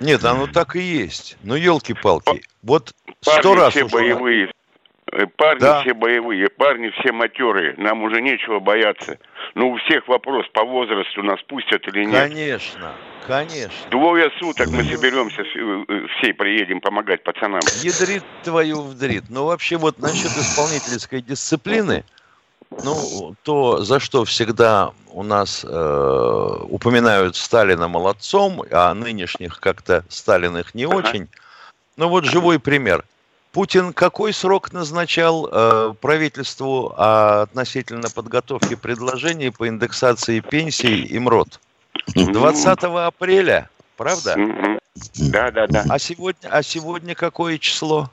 Нет, 0.00 0.24
оно 0.24 0.46
так 0.46 0.76
и 0.76 0.80
есть. 0.80 1.36
Ну, 1.42 1.54
елки-палки. 1.54 2.42
Вот 2.62 2.92
сто 3.20 3.54
раз 3.54 3.72
все 3.72 3.86
боевые. 3.86 4.50
Э, 5.12 5.26
парни 5.26 5.60
да. 5.60 5.82
все 5.82 5.94
боевые, 5.94 6.48
парни 6.48 6.90
все 7.00 7.12
матерые. 7.12 7.74
Нам 7.76 8.02
уже 8.02 8.22
нечего 8.22 8.60
бояться. 8.60 9.18
Ну, 9.54 9.70
у 9.72 9.76
всех 9.78 10.08
вопрос, 10.08 10.46
по 10.54 10.64
возрасту 10.64 11.22
нас 11.22 11.40
пустят 11.42 11.86
или 11.88 12.04
нет. 12.04 12.30
Конечно, 12.30 12.92
конечно. 13.26 13.90
Двое 13.90 14.30
суток 14.38 14.68
мы 14.70 14.84
соберемся, 14.84 15.42
э, 15.42 15.84
э, 15.88 16.06
все 16.16 16.32
приедем 16.32 16.80
помогать 16.80 17.22
пацанам. 17.24 17.60
Ядрит 17.82 18.24
твою 18.42 18.82
вдрит. 18.82 19.24
Ну, 19.28 19.44
вообще, 19.44 19.76
вот 19.76 19.98
насчет 19.98 20.30
исполнительской 20.30 21.20
дисциплины, 21.20 22.04
ну, 22.84 23.34
то, 23.42 23.82
за 23.82 24.00
что 24.00 24.24
всегда 24.24 24.92
у 25.10 25.22
нас 25.22 25.64
э, 25.68 26.56
упоминают 26.68 27.36
Сталина 27.36 27.88
молодцом, 27.88 28.62
а 28.70 28.92
нынешних 28.94 29.60
как-то 29.60 30.04
Сталиных 30.08 30.74
не 30.74 30.86
очень. 30.86 31.28
Ну 31.96 32.08
вот 32.08 32.24
живой 32.24 32.58
пример. 32.58 33.04
Путин 33.52 33.92
какой 33.92 34.32
срок 34.32 34.72
назначал 34.72 35.46
э, 35.46 35.94
правительству 36.00 36.94
а, 36.96 37.42
относительно 37.42 38.08
подготовки 38.08 38.76
предложений 38.76 39.50
по 39.50 39.68
индексации 39.68 40.40
пенсий 40.40 41.02
и 41.02 41.18
МРОД? 41.18 41.60
20 42.14 42.84
апреля, 42.84 43.68
правда? 43.98 44.36
Да, 45.16 45.50
да, 45.50 45.66
да. 45.66 45.84
А 45.88 45.98
сегодня, 45.98 46.48
а 46.48 46.62
сегодня 46.62 47.14
какое 47.14 47.58
число? 47.58 48.10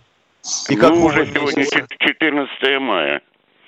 И 0.70 0.76
ну, 0.76 1.06
уже 1.06 1.26
сегодня 1.26 1.66
14 1.66 2.82
мая. 2.82 3.22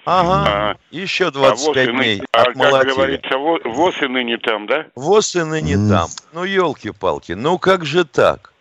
Ага, 0.06 0.44
а, 0.48 0.78
еще 0.90 1.30
25 1.30 1.78
а 1.78 1.92
дней 1.92 2.24
а, 2.32 2.46
Как 2.46 2.56
говорится, 2.56 3.38
ВОЗ 3.38 4.02
и 4.02 4.08
ныне 4.08 4.38
там, 4.38 4.66
да? 4.66 4.88
ВОЗ 4.96 5.36
и 5.36 5.44
ныне 5.44 5.74
mm. 5.74 5.90
там. 5.90 6.10
Ну, 6.34 6.44
елки-палки, 6.44 7.34
ну 7.34 7.60
как 7.60 7.86
же 7.86 8.04
так? 8.04 8.52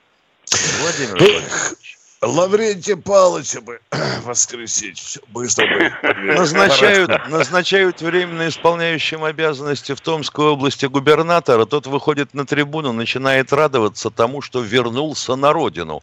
Владимир 0.81 1.17
Владимирович. 1.17 1.81
Лаврентия 2.23 2.97
Павловича 2.97 3.63
бы 3.63 3.81
воскресить. 4.25 5.19
Быстро 5.29 5.67
бы. 5.67 5.93
Назначают, 6.35 7.11
назначают 7.29 8.03
временно 8.03 8.49
исполняющим 8.49 9.25
обязанности 9.25 9.95
в 9.95 10.03
Томской 10.03 10.45
области 10.45 10.85
губернатора. 10.85 11.65
Тот 11.65 11.87
выходит 11.87 12.35
на 12.35 12.45
трибуну, 12.45 12.93
начинает 12.93 13.55
радоваться 13.55 14.11
тому, 14.11 14.43
что 14.43 14.61
вернулся 14.61 15.35
на 15.37 15.55
родину 15.55 16.03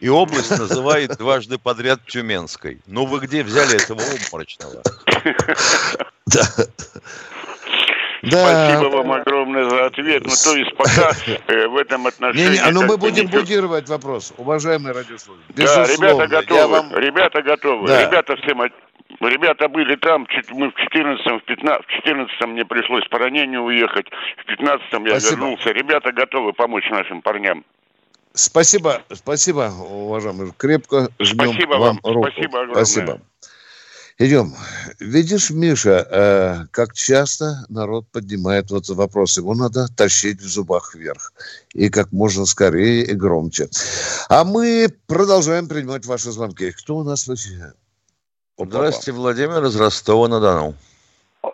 и 0.00 0.08
область 0.08 0.50
называет 0.50 1.16
дважды 1.16 1.58
подряд 1.58 2.00
Тюменской. 2.06 2.80
Ну 2.86 3.06
вы 3.06 3.20
где 3.20 3.42
взяли 3.42 3.82
этого 3.82 4.00
обморочного? 4.02 4.82
Да. 6.26 6.42
Да. 8.22 8.72
Спасибо 8.72 8.96
вам 8.96 9.12
огромное 9.12 9.68
за 9.70 9.86
ответ. 9.86 10.24
Ну, 10.24 10.32
то 10.44 10.56
есть 10.56 10.76
пока 10.76 11.12
э, 11.46 11.68
в 11.68 11.76
этом 11.76 12.06
отношении... 12.06 12.58
Не, 12.58 12.64
не, 12.64 12.72
ну 12.72 12.82
мы 12.84 12.96
будем 12.96 13.26
ничего... 13.26 13.40
будировать 13.40 13.88
вопрос, 13.88 14.34
уважаемые 14.36 14.92
радиослушатели. 14.92 15.54
Да, 15.54 15.86
ребята 15.86 16.26
готовы, 16.26 16.68
вам... 16.68 16.96
ребята 16.96 17.42
готовы. 17.42 17.86
Да. 17.86 18.04
Ребята 18.04 18.36
все 18.36 18.54
Ребята 19.20 19.68
были 19.68 19.96
там, 19.96 20.26
мы 20.50 20.70
в 20.70 20.74
14-м, 20.74 21.40
в 21.40 21.44
15 21.44 21.86
в 21.86 21.90
14 21.90 22.46
мне 22.48 22.64
пришлось 22.64 23.06
по 23.08 23.18
ранению 23.18 23.62
уехать, 23.62 24.06
в 24.36 24.50
15-м 24.50 25.06
я 25.06 25.18
Спасибо. 25.18 25.40
вернулся. 25.40 25.70
Ребята 25.70 26.12
готовы 26.12 26.52
помочь 26.52 26.88
нашим 26.90 27.22
парням. 27.22 27.64
Спасибо, 28.38 29.02
спасибо, 29.12 29.72
уважаемый. 29.90 30.52
Крепко 30.56 31.10
жмем 31.18 31.52
спасибо 31.54 31.72
вам, 31.72 31.98
вам 32.02 32.14
руку. 32.14 32.28
Спасибо 32.30 32.60
огромное. 32.60 32.84
Спасибо. 32.84 33.20
Идем. 34.20 34.54
Видишь, 35.00 35.50
Миша, 35.50 36.06
э, 36.08 36.66
как 36.70 36.92
часто 36.92 37.64
народ 37.68 38.06
поднимает 38.12 38.70
вот 38.70 38.88
вопрос. 38.90 39.38
Его 39.38 39.54
надо 39.54 39.88
тащить 39.88 40.40
в 40.40 40.48
зубах 40.48 40.94
вверх. 40.94 41.32
И 41.72 41.88
как 41.88 42.12
можно 42.12 42.46
скорее 42.46 43.04
и 43.04 43.12
громче. 43.12 43.68
А 44.28 44.44
мы 44.44 44.88
продолжаем 45.08 45.66
принимать 45.66 46.06
ваши 46.06 46.30
звонки. 46.30 46.70
Кто 46.70 46.96
у 46.98 47.02
нас 47.02 47.26
в 47.26 47.34
эфире? 47.34 47.72
Здравствуйте, 48.56 49.12
Владимир 49.12 49.64
из 49.64 49.74
Ростова-на-Дону. 49.74 50.74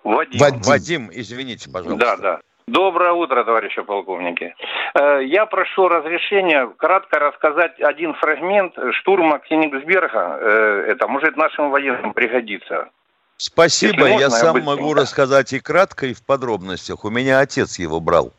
Вадим. 0.05 0.39
Вадим. 0.39 0.63
Вадим, 0.63 1.11
извините, 1.13 1.71
пожалуйста. 1.71 1.99
Да, 1.99 2.17
да. 2.17 2.41
Доброе 2.67 3.13
утро, 3.13 3.45
товарищи 3.45 3.83
полковники. 3.83 4.55
Э, 4.95 5.21
я 5.23 5.45
прошу 5.45 5.89
разрешения 5.89 6.67
кратко 6.79 7.19
рассказать 7.19 7.79
один 7.81 8.15
фрагмент 8.15 8.75
штурма 8.93 9.39
Кенигсберга. 9.39 10.39
Э, 10.41 10.85
это 10.89 11.07
может 11.07 11.37
нашим 11.37 11.71
военным 11.71 12.15
пригодиться. 12.15 12.89
Спасибо, 13.37 14.07
можно, 14.07 14.19
я 14.19 14.31
сам 14.31 14.57
я 14.57 14.63
могу 14.63 14.95
рассказать 14.95 15.53
и 15.53 15.61
кратко, 15.61 16.07
и 16.07 16.15
в 16.15 16.25
подробностях. 16.25 17.05
У 17.05 17.11
меня 17.11 17.41
отец 17.41 17.79
его 17.79 18.01
брал. 18.01 18.33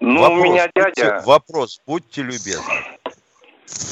Ну, 0.00 0.20
вопрос, 0.22 0.38
у 0.38 0.42
меня 0.44 0.68
дядя... 0.74 1.14
Будьте, 1.14 1.26
вопрос, 1.26 1.80
будьте 1.86 2.22
любезны. 2.22 2.74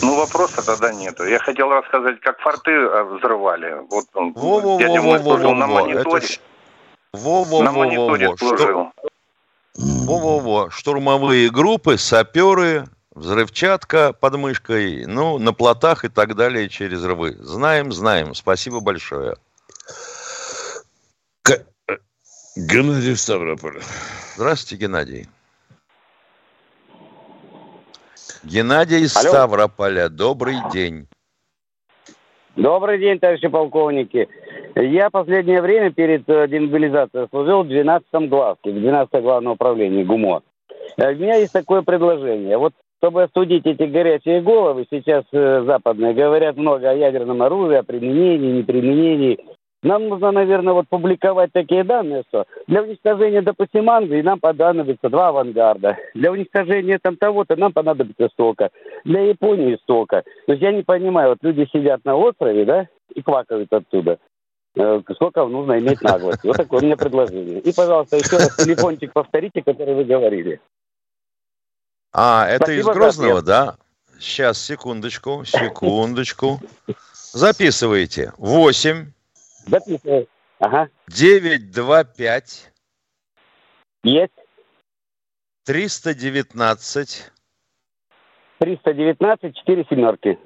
Ну, 0.00 0.16
вопроса 0.16 0.64
тогда 0.64 0.94
нету. 0.94 1.24
Я 1.24 1.38
хотел 1.40 1.70
рассказать, 1.70 2.20
как 2.20 2.38
форты 2.40 2.70
э, 2.70 3.02
взрывали. 3.04 3.82
Вот 3.90 4.04
он, 4.14 4.32
во 4.32 4.60
-во 4.60 4.76
-во 4.76 4.78
дядя 4.78 5.02
мой 5.02 5.18
служил 5.18 5.52
на 5.52 5.66
мониторе. 5.66 6.26
Во-во-во-во. 7.12 7.62
На 7.64 7.72
мониторе 7.72 8.34
служил. 8.38 8.92
Во-во-во. 9.78 10.70
Штурмовые 10.70 11.50
группы, 11.50 11.98
саперы, 11.98 12.86
взрывчатка 13.10 14.12
под 14.12 14.36
мышкой, 14.36 15.06
ну, 15.06 15.38
на 15.38 15.52
плотах 15.52 16.04
и 16.04 16.08
так 16.08 16.34
далее 16.34 16.68
через 16.68 17.04
рвы. 17.04 17.36
Знаем, 17.38 17.92
знаем. 17.92 18.34
Спасибо 18.34 18.80
большое. 18.80 19.36
К... 21.42 21.64
Геннадий 22.56 23.16
Ставрополь. 23.16 23.82
Здравствуйте, 24.36 24.84
Геннадий. 24.84 25.28
Геннадий 28.42 29.00
из 29.00 29.12
Ставрополя. 29.12 30.08
Добрый 30.08 30.56
день. 30.72 31.06
Добрый 32.54 32.98
день, 32.98 33.18
товарищи 33.18 33.48
полковники. 33.48 34.28
Я 34.78 35.08
последнее 35.08 35.62
время 35.62 35.90
перед 35.90 36.28
э, 36.28 36.48
демобилизацией 36.48 37.28
служил 37.30 37.62
в 37.62 37.68
12-м 37.68 38.28
главке, 38.28 38.72
в 38.72 38.76
12-м 38.76 39.22
главном 39.22 39.52
управлении 39.54 40.04
ГУМО. 40.04 40.42
Э, 40.98 41.12
у 41.12 41.16
меня 41.16 41.36
есть 41.36 41.54
такое 41.54 41.80
предложение. 41.80 42.58
Вот 42.58 42.74
чтобы 42.98 43.22
осудить 43.22 43.64
эти 43.64 43.84
горячие 43.84 44.42
головы, 44.42 44.86
сейчас 44.90 45.24
э, 45.32 45.64
западные 45.66 46.12
говорят 46.12 46.58
много 46.58 46.90
о 46.90 46.94
ядерном 46.94 47.40
оружии, 47.40 47.78
о 47.78 47.82
применении, 47.84 48.58
неприменении. 48.58 49.38
Нам 49.82 50.08
нужно, 50.08 50.30
наверное, 50.32 50.74
вот 50.74 50.88
публиковать 50.90 51.52
такие 51.52 51.82
данные, 51.82 52.24
что 52.28 52.44
для 52.66 52.82
уничтожения, 52.82 53.40
допустим, 53.40 53.88
Англии 53.88 54.20
нам 54.20 54.40
понадобится 54.40 55.08
два 55.08 55.28
авангарда. 55.28 55.96
Для 56.14 56.32
уничтожения 56.32 56.98
там 57.00 57.16
того-то 57.16 57.56
нам 57.56 57.72
понадобится 57.72 58.28
столько. 58.28 58.68
Для 59.04 59.20
Японии 59.22 59.78
столько. 59.82 60.22
То 60.46 60.52
есть 60.52 60.62
я 60.62 60.72
не 60.72 60.82
понимаю, 60.82 61.30
вот 61.30 61.38
люди 61.40 61.66
сидят 61.72 62.04
на 62.04 62.14
острове, 62.16 62.66
да, 62.66 62.88
и 63.14 63.22
квакают 63.22 63.72
оттуда. 63.72 64.18
Э, 64.76 65.00
сколько 65.14 65.46
нужно 65.46 65.78
иметь 65.78 66.02
наглости. 66.02 66.46
Вот 66.46 66.56
такое 66.56 66.80
у 66.80 66.84
меня 66.84 66.96
предложение. 66.96 67.60
И, 67.60 67.72
пожалуйста, 67.72 68.16
еще 68.16 68.36
раз 68.36 68.54
телефончик 68.56 69.12
повторите, 69.12 69.62
который 69.62 69.94
вы 69.94 70.04
говорили. 70.04 70.60
А, 72.12 72.46
это 72.46 72.66
Спасибо 72.66 72.90
из 72.90 72.94
Грозного, 72.94 73.42
да? 73.42 73.76
Сейчас, 74.18 74.60
секундочку, 74.62 75.44
секундочку. 75.44 76.60
Записывайте. 77.32 78.32
8. 78.36 79.12
Записываю. 79.66 80.28
Ага. 80.58 80.88
925. 81.08 82.72
Есть. 84.04 84.32
319. 85.64 87.30
319, 88.58 89.56
4 89.56 89.86
семерки. 89.88 90.38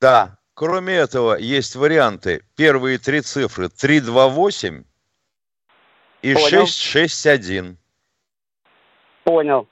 Да. 0.00 0.38
Кроме 0.54 0.94
этого, 0.94 1.36
есть 1.38 1.76
варианты. 1.76 2.42
Первые 2.56 2.98
три 2.98 3.20
цифры 3.22 3.68
328 3.68 4.84
и 6.22 6.34
Понял. 6.34 6.66
661. 6.66 7.78
Понял. 9.24 9.68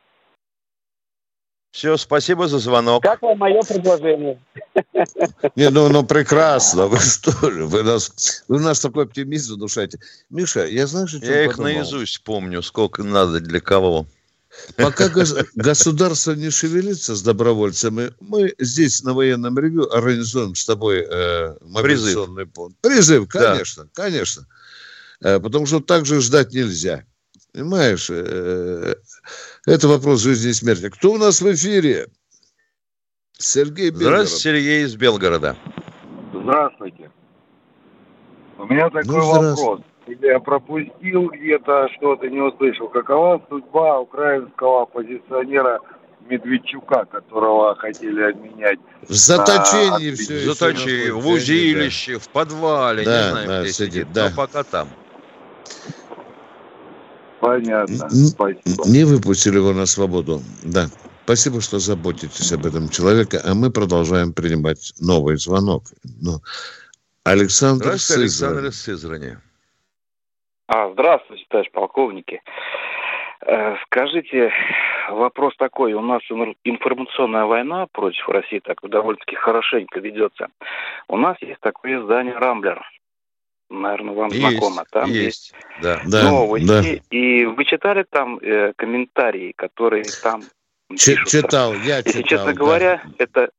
Все, 1.71 1.97
спасибо 1.97 2.49
за 2.49 2.59
звонок. 2.59 3.03
Как 3.03 3.21
вам 3.23 3.39
мое 3.39 3.61
предложение? 3.63 4.41
Не, 5.55 5.71
ну, 5.71 5.89
ну 5.89 6.03
прекрасно. 6.03 6.87
Вы 6.87 6.99
что 6.99 7.31
же, 7.51 7.67
вы 7.67 7.83
нас, 7.83 8.43
вы 8.49 8.59
нас 8.59 8.81
такой 8.81 9.05
оптимизм 9.05 9.55
внушаете. 9.55 9.99
Миша, 10.31 10.67
я 10.67 10.87
знаю, 10.87 11.07
что 11.07 11.19
Я 11.19 11.45
их 11.45 11.53
подумал. 11.53 11.73
наизусть 11.73 12.25
помню, 12.25 12.63
сколько 12.63 13.05
надо 13.05 13.41
для 13.41 13.61
кого. 13.61 14.07
Пока 14.77 15.09
государство 15.55 16.33
не 16.33 16.51
шевелится 16.51 17.15
с 17.15 17.23
добровольцами, 17.23 18.13
мы 18.21 18.55
здесь 18.59 19.03
на 19.03 19.15
военном 19.15 19.59
ревю 19.59 19.89
организуем 19.91 20.55
с 20.55 20.65
тобой 20.65 21.07
э, 21.09 21.57
мобилизационный 21.63 22.45
Призыв. 22.45 22.55
пункт. 22.55 22.77
Призыв, 22.81 23.29
конечно, 23.29 23.85
да. 23.85 23.91
конечно. 23.93 24.47
Э, 25.21 25.41
потому 25.41 25.67
что 25.67 25.81
так 25.81 26.07
же 26.07 26.21
ждать 26.21 26.53
нельзя. 26.53 27.05
Понимаешь, 27.53 28.09
э, 28.11 28.95
это 29.67 29.89
вопрос 29.89 30.21
жизни 30.21 30.51
и 30.51 30.55
смерти. 30.55 30.91
Кто 30.91 31.13
у 31.13 31.19
нас 31.19 31.41
в 31.41 31.53
эфире? 31.53 32.09
Сергей 33.33 33.91
Белгород. 33.91 34.29
Здравствуйте, 34.29 34.43
Сергей 34.43 34.85
из 34.85 34.97
Белгорода. 34.97 35.57
Здравствуйте. 36.33 37.11
У 38.59 38.65
меня 38.65 38.91
такой 38.91 39.17
ну, 39.17 39.27
вопрос 39.27 39.81
я 40.21 40.41
пропустил 40.41 41.29
где-то 41.29 41.89
что-то, 41.97 42.29
не 42.29 42.41
услышал. 42.41 42.89
Какова 42.89 43.43
судьба 43.49 44.01
украинского 44.01 44.83
оппозиционера 44.83 45.81
Медведчука, 46.29 47.07
которого 47.07 47.75
хотели 47.77 48.23
обменять. 48.23 48.79
В 49.09 49.15
заточении 49.15 50.11
на... 50.11 50.17
все. 50.17 50.35
В 50.35 50.55
заточении, 50.55 51.11
в 51.11 51.27
узилище, 51.27 52.15
да. 52.15 52.19
в 52.19 52.29
подвале, 52.29 53.05
да, 53.05 53.25
не 53.25 53.31
знаю, 53.31 53.49
да, 53.49 53.63
где 53.63 53.73
сидит, 53.73 53.93
сидит 53.93 54.13
да. 54.13 54.29
но 54.29 54.37
пока 54.37 54.63
там. 54.63 54.89
Понятно, 57.41 58.11
спасибо. 58.11 58.85
Не 58.87 59.05
выпустили 59.05 59.57
его 59.57 59.73
на 59.73 59.87
свободу, 59.87 60.43
да. 60.63 60.89
Спасибо, 61.25 61.61
что 61.61 61.79
заботитесь 61.79 62.53
об 62.53 62.65
этом 62.67 62.89
человеке, 62.89 63.39
а 63.45 63.55
мы 63.55 63.71
продолжаем 63.71 64.33
принимать 64.33 64.95
новый 64.99 65.37
звонок. 65.37 65.85
Но 66.21 66.41
Александр 67.23 67.85
Здравствуйте, 67.85 68.23
Александр 68.23 68.67
из 68.67 68.81
Сызрани. 68.81 69.39
А, 70.69 70.91
здравствуйте, 70.91 71.47
товарищ 71.49 71.71
полковники. 71.73 72.43
Э, 73.41 73.77
скажите, 73.87 74.53
вопрос 75.09 75.57
такой. 75.57 75.95
У 75.95 76.03
нас 76.03 76.21
информационная 76.63 77.47
война 77.47 77.87
против 77.91 78.29
России 78.29 78.59
так 78.59 78.79
довольно-таки 78.83 79.35
хорошенько 79.35 79.99
ведется. 79.99 80.49
У 81.09 81.17
нас 81.17 81.39
есть 81.41 81.61
такое 81.61 81.99
издание 81.99 82.35
«Рамблер». 82.35 82.83
Наверное, 83.71 84.15
вам 84.15 84.29
есть, 84.29 84.41
знакомо. 84.41 84.85
Там 84.91 85.11
есть, 85.11 85.55
есть 85.81 86.11
да, 86.11 86.31
новости. 86.31 86.67
Да. 86.67 87.17
И 87.17 87.47
вы 87.47 87.65
читали 87.65 88.05
там 88.09 88.39
э, 88.39 88.75
комментарии, 88.77 89.53
которые 89.57 90.05
там 90.23 90.43
Ч- 90.97 91.17
Читал, 91.27 91.73
я 91.75 91.99
Если, 91.99 92.23
читал. 92.23 92.25
честно 92.25 92.47
да. 92.47 92.53
говоря, 92.53 93.03
это 93.19 93.51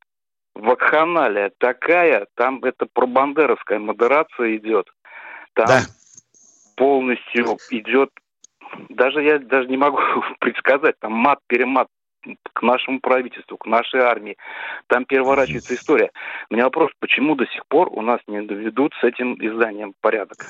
вакханалия 0.53 1.51
такая, 1.57 2.27
там 2.35 2.63
это 2.63 2.87
пробандеровская 2.91 3.79
модерация 3.79 4.55
идет. 4.57 4.87
Там 5.53 5.67
да 5.67 5.81
полностью 6.79 7.57
идет, 7.71 8.09
даже 8.87 9.21
я 9.21 9.37
даже 9.37 9.67
не 9.67 9.77
могу 9.77 9.99
предсказать, 10.39 10.95
там 10.99 11.11
мат-перемат 11.11 11.87
к 12.53 12.61
нашему 12.61 12.99
правительству, 12.99 13.57
к 13.57 13.65
нашей 13.65 14.01
армии. 14.01 14.37
Там 14.87 15.05
переворачивается 15.05 15.75
история. 15.75 16.11
У 16.49 16.53
меня 16.53 16.65
вопрос, 16.65 16.91
почему 16.99 17.35
до 17.35 17.45
сих 17.45 17.65
пор 17.67 17.89
у 17.91 18.01
нас 18.01 18.19
не 18.27 18.41
доведут 18.41 18.93
с 18.99 19.03
этим 19.03 19.35
изданием 19.35 19.93
порядок? 20.01 20.47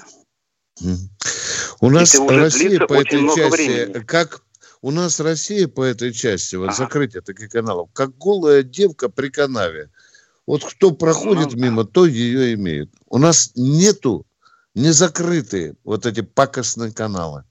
У 1.81 1.89
нас 1.89 2.19
Россия 2.19 2.79
по 2.79 2.93
этой 2.93 3.27
части, 3.27 3.51
времени. 3.51 4.03
как 4.05 4.41
у 4.81 4.91
нас 4.91 5.19
Россия 5.19 5.67
по 5.67 5.83
этой 5.83 6.13
части, 6.13 6.55
вот 6.55 6.69
ага. 6.69 6.73
закрытие 6.73 7.21
таких 7.21 7.49
каналов, 7.49 7.89
как 7.93 8.17
голая 8.17 8.63
девка 8.63 9.09
при 9.09 9.29
канаве. 9.29 9.89
Вот 10.47 10.63
кто 10.63 10.91
проходит 10.91 11.53
ну, 11.53 11.61
мимо, 11.61 11.85
то 11.85 12.05
ее 12.05 12.53
имеет. 12.55 12.89
У 13.07 13.19
нас 13.19 13.51
нету 13.55 14.25
не 14.79 14.91
закрыты 14.91 15.75
вот 15.83 16.05
эти 16.05 16.21
пакостные 16.21 16.91
каналы. 16.91 17.43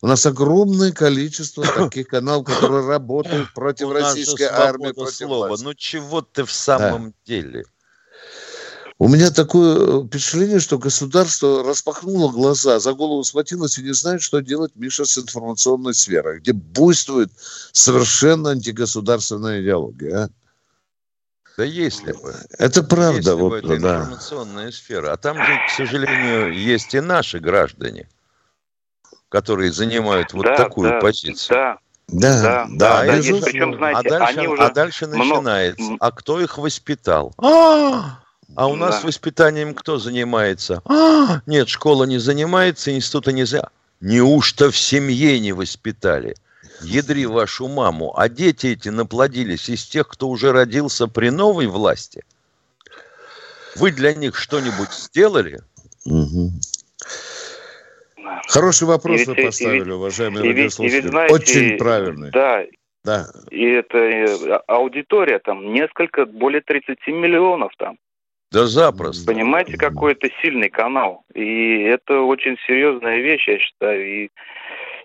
У 0.00 0.08
нас 0.08 0.26
огромное 0.26 0.90
количество 0.90 1.64
таких 1.76 2.08
каналов, 2.08 2.46
которые 2.46 2.86
работают 2.86 3.52
против 3.54 3.92
российской 3.92 4.48
армии, 4.48 4.92
против 4.92 5.14
слова. 5.14 5.48
Власти. 5.48 5.64
Ну 5.64 5.74
чего 5.74 6.22
ты 6.22 6.44
в 6.44 6.52
самом 6.52 7.10
да. 7.10 7.16
деле? 7.24 7.64
У 8.98 9.08
меня 9.08 9.30
такое 9.30 10.06
впечатление, 10.06 10.60
что 10.60 10.78
государство 10.78 11.64
распахнуло 11.64 12.30
глаза, 12.30 12.78
за 12.78 12.92
голову 12.92 13.24
схватилось 13.24 13.78
и 13.78 13.82
не 13.82 13.94
знает, 13.94 14.22
что 14.22 14.40
делать, 14.40 14.72
Миша, 14.76 15.04
с 15.04 15.18
информационной 15.18 15.94
сферой, 15.94 16.38
где 16.38 16.52
буйствует 16.52 17.32
совершенно 17.72 18.50
антигосударственная 18.50 19.60
идеология. 19.60 20.16
А? 20.16 20.30
Да 21.56 21.64
если 21.64 22.12
бы. 22.12 22.34
Это 22.58 22.82
правда. 22.82 23.16
Если 23.16 23.32
вот, 23.32 23.50
бы 23.50 23.58
это 23.58 23.80
да. 23.80 23.96
информационная 24.00 24.70
сфера. 24.72 25.12
А 25.12 25.16
там 25.16 25.36
же, 25.36 25.60
к 25.66 25.70
сожалению, 25.70 26.52
есть 26.52 26.94
и 26.94 27.00
наши 27.00 27.40
граждане, 27.40 28.08
которые 29.28 29.72
занимают 29.72 30.32
вот 30.32 30.46
да, 30.46 30.56
такую 30.56 30.90
да, 30.90 31.00
позицию. 31.00 31.56
Да, 31.56 31.78
да, 32.08 32.42
да, 32.42 32.66
да. 32.70 33.04
да, 33.04 33.06
да 33.06 33.12
причем, 33.12 33.74
знаете, 33.76 34.00
а 34.00 34.10
дальше, 34.10 34.38
они 34.38 34.48
уже 34.48 34.62
а 34.62 34.70
дальше 34.70 35.06
начинается. 35.06 35.82
Много... 35.82 35.98
А 36.00 36.10
кто 36.10 36.40
их 36.40 36.58
воспитал? 36.58 37.34
А, 37.38 38.18
а 38.54 38.66
у 38.66 38.76
нас 38.76 39.00
да. 39.00 39.06
воспитанием 39.06 39.74
кто 39.74 39.98
занимается? 39.98 40.82
А, 40.84 41.40
нет, 41.46 41.68
школа 41.68 42.04
не 42.04 42.18
занимается, 42.18 42.94
института 42.94 43.32
не 43.32 43.44
за. 43.44 43.68
Неужто 44.00 44.70
в 44.70 44.76
семье 44.76 45.38
не 45.38 45.52
воспитали? 45.52 46.34
Ядри 46.80 47.26
вашу 47.26 47.68
маму. 47.68 48.12
А 48.16 48.28
дети 48.28 48.68
эти 48.68 48.88
наплодились 48.88 49.68
из 49.68 49.84
тех, 49.84 50.08
кто 50.08 50.28
уже 50.28 50.52
родился 50.52 51.06
при 51.06 51.30
новой 51.30 51.66
власти. 51.66 52.22
Вы 53.76 53.92
для 53.92 54.14
них 54.14 54.36
что-нибудь 54.36 54.92
сделали? 54.92 55.60
Угу. 56.04 56.50
Хороший 58.48 58.86
вопрос 58.86 59.20
и 59.20 59.24
вы 59.24 59.34
поставили, 59.34 59.90
и 59.90 59.92
уважаемые 59.92 60.48
радиослушатели. 60.50 61.08
Знаете, 61.08 61.34
Очень 61.34 61.78
правильный. 61.78 62.30
Да. 62.30 62.64
Да. 63.04 63.26
И 63.50 63.64
это 63.64 64.62
аудитория 64.68 65.40
там 65.40 65.72
несколько, 65.72 66.24
более 66.24 66.60
30 66.60 66.98
миллионов 67.08 67.72
там. 67.76 67.98
Да 68.52 68.66
запросто. 68.66 69.26
Понимаете, 69.26 69.76
какой 69.78 70.12
это 70.12 70.28
сильный 70.42 70.68
канал. 70.68 71.24
И 71.34 71.80
это 71.82 72.20
очень 72.20 72.56
серьезная 72.66 73.18
вещь, 73.20 73.48
я 73.48 73.58
считаю. 73.58 74.24
И 74.24 74.30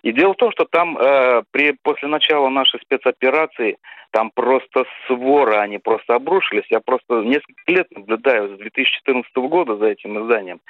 и 0.08 0.14
дело 0.14 0.34
в 0.34 0.38
том, 0.38 0.54
что 0.54 0.64
там 0.64 0.98
э, 0.98 1.44
при, 1.52 1.76
после 1.84 2.08
начала 2.08 2.48
нашей 2.48 2.80
спецоперации 2.80 3.78
там 4.12 4.32
просто 4.34 4.86
свора, 5.06 5.60
они 5.60 5.80
просто 5.80 6.16
обрушились. 6.16 6.64
Я 6.70 6.80
просто 6.80 7.16
несколько 7.24 7.62
лет 7.68 7.88
наблюдаю 7.92 8.56
с 8.56 8.58
2014 8.58 9.30
года 9.36 9.76
за 9.76 9.88
этим 9.88 10.24
изданием. 10.24 10.62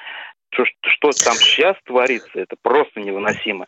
Что, 0.49 0.63
что 0.81 1.11
там 1.23 1.35
сейчас 1.35 1.75
творится, 1.85 2.31
это 2.33 2.55
просто 2.63 2.99
невыносимо. 2.99 3.67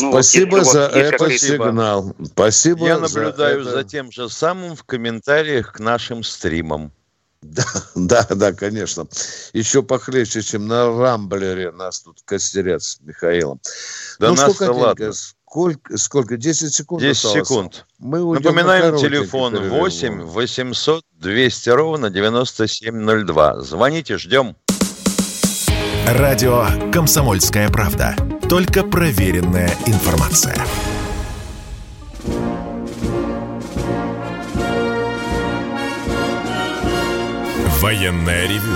Ну, 0.00 0.12
Спасибо 0.12 0.56
вот, 0.58 0.64
за 0.66 0.82
этот 0.82 1.32
сигнал. 1.32 2.14
Спасибо. 2.22 2.86
Я 2.86 3.00
наблюдаю 3.00 3.64
за, 3.64 3.70
это... 3.70 3.78
за 3.78 3.84
тем 3.84 4.12
же 4.12 4.28
самым 4.28 4.76
в 4.76 4.84
комментариях 4.84 5.72
к 5.72 5.80
нашим 5.80 6.22
стримам. 6.22 6.92
Да, 7.44 7.64
да, 7.94 8.26
да, 8.30 8.52
конечно. 8.52 9.06
Еще 9.52 9.82
похлеще, 9.82 10.42
чем 10.42 10.66
на 10.66 10.86
Рамблере 10.86 11.70
нас 11.70 12.00
тут 12.00 12.22
костерят 12.24 12.82
с 12.82 13.00
Михаилом. 13.00 13.60
Да 14.18 14.30
ну, 14.30 14.36
сколько 14.36 14.72
ладно. 14.72 15.12
Сколько, 15.12 15.96
сколько? 15.98 16.36
10 16.36 16.74
секунд 16.74 17.02
10 17.02 17.16
осталось. 17.16 17.48
секунд. 17.48 17.86
Мы 17.98 18.18
Напоминаем, 18.34 18.96
телефон 18.96 19.56
8 19.68 20.22
800 20.22 21.04
200 21.12 21.70
ровно 21.70 22.10
9702. 22.10 23.60
Звоните, 23.60 24.18
ждем. 24.18 24.56
Радио 26.06 26.66
«Комсомольская 26.92 27.68
правда». 27.68 28.16
Только 28.48 28.82
проверенная 28.82 29.70
информация. 29.86 30.56
Военная 37.84 38.48
ревю. 38.48 38.72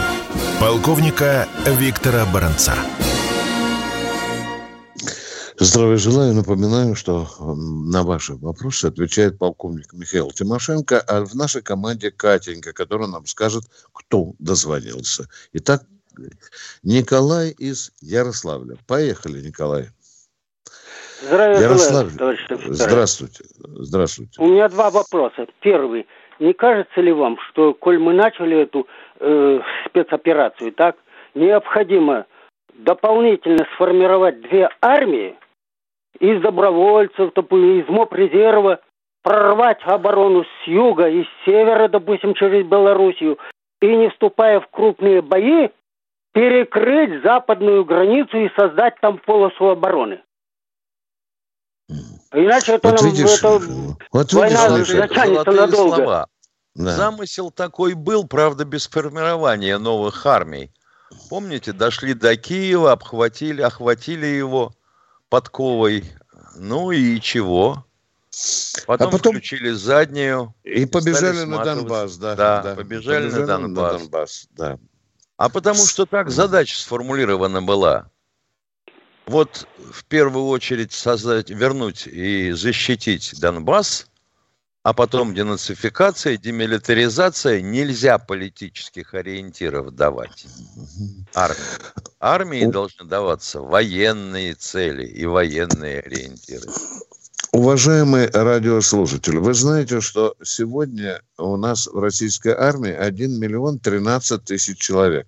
Полковника 0.61 1.49
Виктора 1.65 2.27
Баранца. 2.27 2.75
Здравия 5.57 5.97
желаю. 5.97 6.35
Напоминаю, 6.35 6.95
что 6.95 7.27
на 7.41 8.03
ваши 8.03 8.35
вопросы 8.35 8.85
отвечает 8.85 9.39
полковник 9.39 9.95
Михаил 9.95 10.31
Тимошенко, 10.31 11.01
а 11.01 11.25
в 11.25 11.35
нашей 11.35 11.63
команде 11.63 12.11
Катенька, 12.11 12.75
которая 12.75 13.09
нам 13.09 13.25
скажет, 13.25 13.65
кто 13.95 14.35
дозвонился. 14.39 15.27
Итак, 15.55 15.85
Николай 16.83 17.53
из 17.53 17.93
Ярославля. 18.03 18.77
Поехали, 18.87 19.41
Николай. 19.41 19.89
Здравия 21.23 21.61
Ярославль. 21.63 22.11
желаю, 22.11 22.75
Здравствуйте. 22.75 23.45
Здравствуйте. 23.59 24.35
У 24.37 24.49
меня 24.49 24.69
два 24.69 24.91
вопроса. 24.91 25.47
Первый. 25.63 26.07
Не 26.39 26.53
кажется 26.53 27.01
ли 27.01 27.13
вам, 27.13 27.39
что, 27.49 27.75
коль 27.75 27.99
мы 27.99 28.13
начали 28.13 28.59
эту 28.59 28.87
э, 29.19 29.61
спецоперацию, 29.87 30.73
так, 30.73 30.97
необходимо 31.35 32.27
дополнительно 32.75 33.67
сформировать 33.75 34.41
две 34.43 34.69
армии 34.81 35.35
из 36.21 36.41
добровольцев, 36.41 37.33
из 37.37 37.89
МОП 37.89 38.15
резерва, 38.15 38.81
прорвать 39.23 39.81
оборону 39.85 40.45
с 40.45 40.67
юга 40.67 41.09
и 41.09 41.25
с 41.25 41.29
севера, 41.45 41.89
допустим, 41.89 42.35
через 42.35 42.65
Белоруссию, 42.67 43.39
и 43.81 43.97
не 43.97 44.09
вступая 44.11 44.61
в 44.61 44.69
крупные 44.69 45.23
бои, 45.23 45.69
перекрыть 46.33 47.23
западную 47.23 47.85
границу 47.85 48.39
и 48.39 48.51
создать 48.57 48.95
там 49.01 49.19
полосу 49.19 49.71
обороны. 49.71 50.21
Иначе 52.33 52.73
это, 52.73 52.91
вот 52.91 53.01
нам, 53.01 53.11
видишь, 53.11 53.39
это 53.39 53.61
вот 54.13 54.33
война 54.33 54.69
видишь, 54.69 54.89
затянется 54.89 55.51
надолго. 55.51 55.97
Слова. 55.97 56.27
Да. 56.75 56.95
Замысел 56.95 57.51
такой 57.51 57.95
был, 57.95 58.27
правда, 58.27 58.65
без 58.65 58.87
формирования 58.87 59.79
новых 59.79 60.25
армий. 60.27 60.71
Помните, 61.31 61.73
дошли 61.73 62.15
до 62.15 62.37
Киева, 62.37 62.93
обхватили, 62.93 63.63
охватили 63.63 64.27
его 64.27 64.73
подковой. 65.31 66.05
Ну 66.57 66.91
и 66.91 67.21
чего? 67.21 67.85
Потом, 68.87 69.09
а 69.09 69.11
потом 69.11 69.33
включили 69.35 69.71
заднюю. 69.71 70.55
И 70.63 70.87
побежали 70.87 71.45
на 71.45 71.65
Донбасс, 71.65 72.17
да. 72.17 72.37
Да, 72.37 72.63
да. 72.63 72.75
Побежали, 72.77 73.25
побежали 73.25 73.41
на 73.41 73.47
Донбасс. 73.47 73.93
На 73.93 73.99
Донбасс 73.99 74.49
да. 74.53 74.79
А 75.37 75.49
потому 75.49 75.85
что 75.87 76.07
так 76.07 76.31
задача 76.31 76.79
сформулирована 76.79 77.63
была. 77.63 78.11
Вот 79.29 79.69
в 79.93 80.05
первую 80.07 80.47
очередь 80.47 80.93
создать, 80.93 81.51
вернуть 81.51 82.07
и 82.07 82.51
защитить 82.53 83.39
Донбасс, 83.39 84.07
а 84.83 84.95
потом 84.95 85.35
денацификация, 85.35 86.39
демилитаризация, 86.39 87.61
нельзя 87.61 88.17
политических 88.17 89.13
ориентиров 89.13 89.95
давать 89.95 90.47
армии. 91.35 91.59
Армии 92.21 92.65
должны 92.65 93.05
даваться 93.05 93.61
военные 93.61 94.55
цели 94.55 95.05
и 95.05 95.27
военные 95.27 96.01
ориентиры. 96.01 96.71
Уважаемые 97.53 98.29
радиослушатели, 98.29 99.37
вы 99.37 99.53
знаете, 99.53 100.01
что 100.01 100.37
сегодня 100.43 101.21
у 101.37 101.59
нас 101.59 101.87
в 101.87 101.99
российской 101.99 102.55
армии 102.55 102.93
1 102.93 103.39
миллион 103.39 103.79
13 103.79 104.43
тысяч 104.43 104.79
человек 104.79 105.27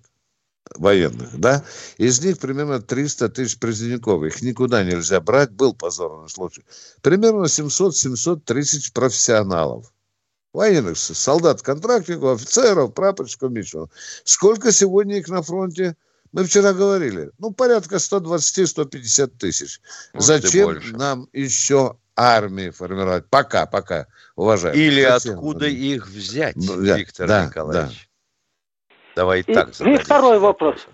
военных, 0.77 1.39
да? 1.39 1.63
Из 1.97 2.23
них 2.23 2.39
примерно 2.39 2.81
300 2.81 3.29
тысяч 3.29 3.59
призывников. 3.59 4.23
Их 4.23 4.41
никуда 4.41 4.83
нельзя 4.83 5.19
брать, 5.19 5.51
был 5.51 5.73
позорный 5.73 6.29
случай. 6.29 6.63
Примерно 7.01 7.45
700-700 7.45 8.41
тысяч 8.41 8.91
профессионалов. 8.91 9.91
Военных, 10.53 10.97
солдат-контрактников, 10.97 12.41
офицеров, 12.41 12.93
прапорщиков, 12.93 13.51
мичманов. 13.51 13.89
Сколько 14.25 14.71
сегодня 14.71 15.17
их 15.17 15.29
на 15.29 15.41
фронте? 15.41 15.95
Мы 16.33 16.45
вчера 16.45 16.73
говорили, 16.73 17.31
ну, 17.39 17.51
порядка 17.51 17.97
120-150 17.97 19.27
тысяч. 19.37 19.81
Может 20.13 20.43
Зачем 20.43 20.79
нам 20.91 21.27
еще 21.33 21.97
армии 22.15 22.69
формировать? 22.69 23.25
Пока, 23.29 23.65
пока, 23.65 24.07
уважаемые. 24.35 24.87
Или 24.87 25.03
Зачем? 25.03 25.35
откуда 25.35 25.67
их 25.67 26.07
взять, 26.07 26.55
ну, 26.55 26.79
Виктор 26.79 27.27
да, 27.27 27.45
Николаевич? 27.45 27.93
Да. 27.93 28.10
Давай 29.21 29.41
и, 29.41 29.53
так 29.53 29.69
И 29.81 29.97
второй 29.97 30.39
вопрос. 30.39 30.87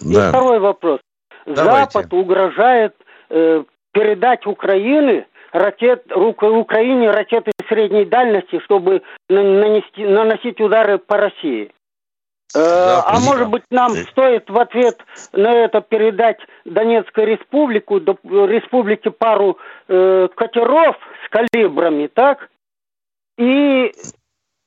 Да. 0.00 0.28
И 0.28 0.28
второй 0.30 0.58
вопрос. 0.58 1.00
Давайте. 1.44 1.92
Запад 1.92 2.12
угрожает 2.14 2.94
э, 3.28 3.62
передать 3.92 4.46
Украины 4.46 5.26
ракет, 5.52 6.10
Украине 6.14 7.10
ракеты 7.10 7.52
средней 7.68 8.06
дальности, 8.06 8.58
чтобы 8.64 9.02
нанести, 9.28 10.06
наносить 10.06 10.58
удары 10.62 10.96
по 10.96 11.18
России. 11.18 11.70
Э, 12.54 13.02
а 13.04 13.20
может 13.20 13.50
быть 13.50 13.64
нам 13.70 13.92
стоит 13.92 14.48
в 14.48 14.58
ответ 14.58 14.98
на 15.32 15.52
это 15.52 15.82
передать 15.82 16.38
Донецкой 16.64 17.26
республику, 17.26 17.98
республике 17.98 19.10
пару 19.10 19.58
э, 19.88 20.28
катеров 20.34 20.96
с 21.26 21.28
калибрами, 21.28 22.06
так? 22.06 22.48
И 23.36 23.92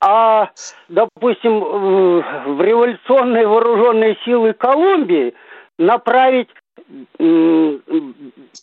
а, 0.01 0.51
допустим, 0.87 1.59
в 1.59 2.61
революционные 2.61 3.45
вооруженные 3.47 4.17
силы 4.23 4.53
Колумбии 4.53 5.33
направить 5.77 6.49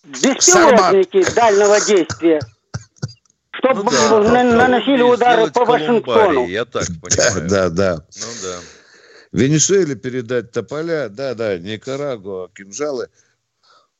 беспилотники 0.05 1.23
Сармат. 1.23 1.35
дальнего 1.35 1.79
действия, 1.87 2.41
чтобы 3.53 3.85
ну, 3.85 3.91
да, 4.23 4.43
наносили 4.45 5.03
удары 5.03 5.51
по 5.51 5.65
Вашингтону. 5.65 6.47
Я 6.47 6.65
так 6.65 6.87
понимаю. 7.03 7.49
Да, 7.49 7.69
да. 7.71 7.95
Ну 7.97 8.27
да. 8.43 8.59
Венесуэле 9.33 9.97
передать 9.97 10.53
тополя, 10.53 11.09
да, 11.11 11.35
да, 11.35 11.59
Никарагуа, 11.59 12.49
кинжалы– 12.55 13.09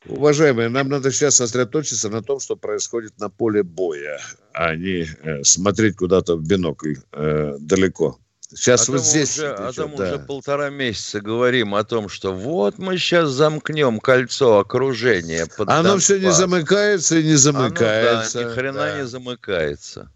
Уважаемые, 0.09 0.69
нам 0.69 0.89
надо 0.89 1.11
сейчас 1.11 1.37
сосредоточиться 1.37 2.09
на 2.09 2.23
том, 2.23 2.39
что 2.39 2.57
происходит 2.57 3.19
на 3.19 3.29
поле 3.29 3.63
боя, 3.63 4.21
а 4.53 4.77
не 4.77 5.07
э, 5.23 5.43
смотреть 5.43 5.97
куда-то 5.97 6.37
в 6.37 6.47
бинокль 6.47 6.95
э, 7.13 7.57
далеко. 7.59 8.19
Сейчас 8.49 8.89
а 8.89 8.93
вот 8.93 9.03
здесь... 9.03 9.39
Уже, 9.39 9.53
а 9.53 9.73
там 9.73 9.97
да. 9.97 10.05
уже 10.05 10.19
полтора 10.21 10.71
месяца 10.71 11.21
говорим 11.21 11.75
о 11.75 11.83
том, 11.83 12.09
что 12.09 12.33
вот 12.33 12.79
мы 12.79 12.97
сейчас 12.97 13.31
замкнем 13.31 13.99
кольцо 13.99 14.59
окружения. 14.59 15.47
Под 15.57 15.69
Оно 15.69 15.83
Донбасс. 15.83 16.05
все 16.05 16.21
не 16.21 16.31
замыкается 16.31 17.19
и 17.19 17.25
не 17.25 17.35
замыкается. 17.35 18.41
Оно, 18.41 18.49
да, 18.49 18.51
ни 18.51 18.55
хрена 18.55 18.79
да. 18.79 18.99
не 18.99 19.07
замыкается. 19.07 20.13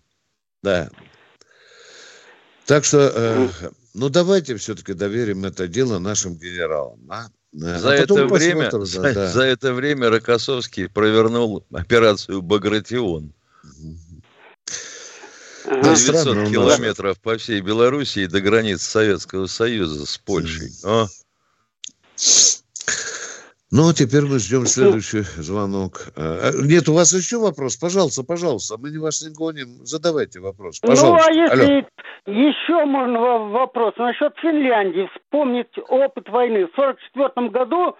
Да. 0.62 0.90
Так 2.66 2.84
что, 2.84 3.12
э, 3.12 3.48
ну 3.94 4.08
давайте 4.08 4.54
все-таки 4.56 4.92
доверим 4.92 5.44
это 5.44 5.66
дело 5.66 5.98
нашим 5.98 6.36
генералам. 6.36 7.00
А? 7.10 7.26
Да. 7.52 7.78
За, 7.78 7.90
а 7.90 7.94
это 7.94 8.26
время, 8.26 8.70
за, 8.70 9.02
да. 9.12 9.26
за 9.26 9.42
это 9.42 9.72
время 9.72 10.08
Рокоссовский 10.08 10.88
провернул 10.88 11.64
операцию 11.72 12.42
«Багратион». 12.42 13.32
900 15.64 16.50
километров 16.50 17.20
по 17.20 17.36
всей 17.36 17.60
Белоруссии 17.60 18.26
до 18.26 18.40
границ 18.40 18.82
Советского 18.82 19.46
Союза 19.46 20.06
с 20.06 20.18
Польшей. 20.18 20.70
О. 20.84 21.06
Ну, 23.72 23.92
теперь 23.92 24.22
мы 24.22 24.40
ждем 24.40 24.66
следующий 24.66 25.22
звонок. 25.22 26.08
А, 26.16 26.50
а, 26.50 26.62
нет, 26.62 26.88
у 26.88 26.94
вас 26.94 27.12
еще 27.12 27.38
вопрос? 27.38 27.76
Пожалуйста, 27.76 28.24
пожалуйста. 28.24 28.76
Мы 28.78 28.98
вас 28.98 29.22
не 29.22 29.32
гоним. 29.32 29.86
Задавайте 29.86 30.40
вопрос. 30.40 30.80
Пожалуйста. 30.80 31.06
Ну, 31.06 31.14
а 31.14 31.32
если 31.32 31.86
Алло. 32.26 32.36
еще 32.48 32.84
можно 32.84 33.20
вопрос 33.20 33.94
насчет 33.96 34.34
Финляндии. 34.42 35.08
Вспомнить 35.14 35.70
опыт 35.88 36.28
войны. 36.28 36.66
В 36.66 36.76
1944 36.76 37.48
году... 37.50 37.96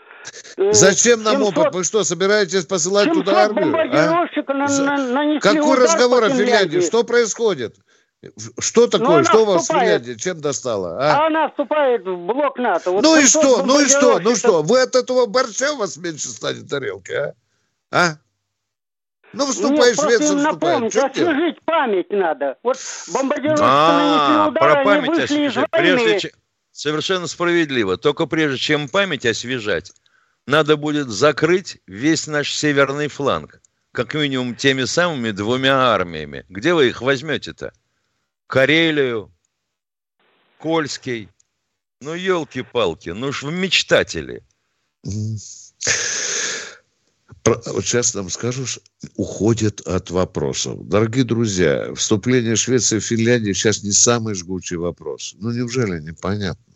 Э, 0.57 0.73
Зачем 0.73 1.23
нам 1.23 1.37
700... 1.37 1.59
опыт? 1.59 1.75
Вы 1.75 1.85
что, 1.85 2.03
собираетесь 2.03 2.67
посылать 2.67 3.13
туда 3.13 3.45
армию? 3.45 3.73
А? 3.73 4.27
На, 4.53 5.25
на, 5.25 5.41
Какой 5.41 5.79
разговор 5.79 6.25
о 6.25 6.31
Финляндии? 6.31 6.81
Что 6.81 7.05
происходит? 7.05 7.77
Что 8.59 8.87
такое? 8.87 9.25
Что 9.25 9.43
у 9.43 9.45
вас 9.47 9.63
вступает. 9.63 10.21
Чем 10.21 10.41
достало? 10.41 10.99
А? 11.01 11.25
а 11.25 11.27
она 11.27 11.49
вступает 11.49 12.03
в 12.03 12.17
блок 12.27 12.59
НАТО. 12.59 12.91
Вот 12.91 13.03
ну 13.03 13.17
и 13.19 13.25
что? 13.25 13.65
Ну 13.65 13.81
и 13.81 13.87
что? 13.87 14.19
Ну 14.19 14.37
что? 14.37 14.63
Вы 14.63 14.83
от 14.83 14.95
этого 14.95 15.27
борща 15.27 15.73
у 15.73 15.79
вас 15.79 15.97
меньше 15.97 16.29
станет 16.29 16.69
тарелки, 16.69 17.13
а? 17.13 17.35
А? 17.91 18.17
Ну, 19.33 19.47
вступай, 19.47 19.91
Нет, 19.91 20.01
Швеция 20.01 20.37
напомнить, 20.37 20.97
освежить 20.97 21.63
память 21.65 22.11
надо. 22.11 22.59
Вот 22.65 22.77
бомбардировки 23.15 23.63
а, 23.63 24.49
удары, 24.49 24.75
про 24.75 24.85
память 24.85 25.19
освежить. 25.21 25.71
Прежде 25.71 26.19
чем... 26.19 26.31
Совершенно 26.73 27.27
справедливо. 27.27 27.97
Только 27.97 28.27
прежде 28.27 28.59
чем 28.59 28.89
память 28.89 29.25
освежать, 29.27 29.93
надо 30.47 30.77
будет 30.77 31.09
закрыть 31.09 31.79
весь 31.87 32.27
наш 32.27 32.53
северный 32.53 33.09
фланг. 33.09 33.61
Как 33.93 34.15
минимум 34.15 34.57
теми 34.57 34.85
самыми 34.85 35.31
двумя 35.31 35.93
армиями. 35.93 36.45
Где 36.49 36.75
вы 36.75 36.89
их 36.89 37.01
возьмете-то? 37.01 37.73
Карелию, 38.51 39.33
Кольский. 40.59 41.29
Ну, 42.01 42.15
елки-палки, 42.15 43.11
ну 43.11 43.31
ж 43.31 43.45
вы 43.45 43.53
мечтатели. 43.53 44.43
Вот 47.45 47.85
сейчас 47.85 48.13
нам 48.15 48.29
скажу, 48.29 48.65
уходит 49.15 49.81
от 49.83 50.11
вопросов. 50.11 50.89
Дорогие 50.89 51.23
друзья, 51.25 51.95
вступление 51.95 52.57
Швеции 52.57 52.99
в 52.99 53.05
Финляндию 53.05 53.55
сейчас 53.55 53.85
не 53.85 53.93
самый 53.93 54.35
жгучий 54.35 54.77
вопрос. 54.77 55.37
Ну, 55.39 55.53
неужели 55.53 56.01
непонятно? 56.01 56.75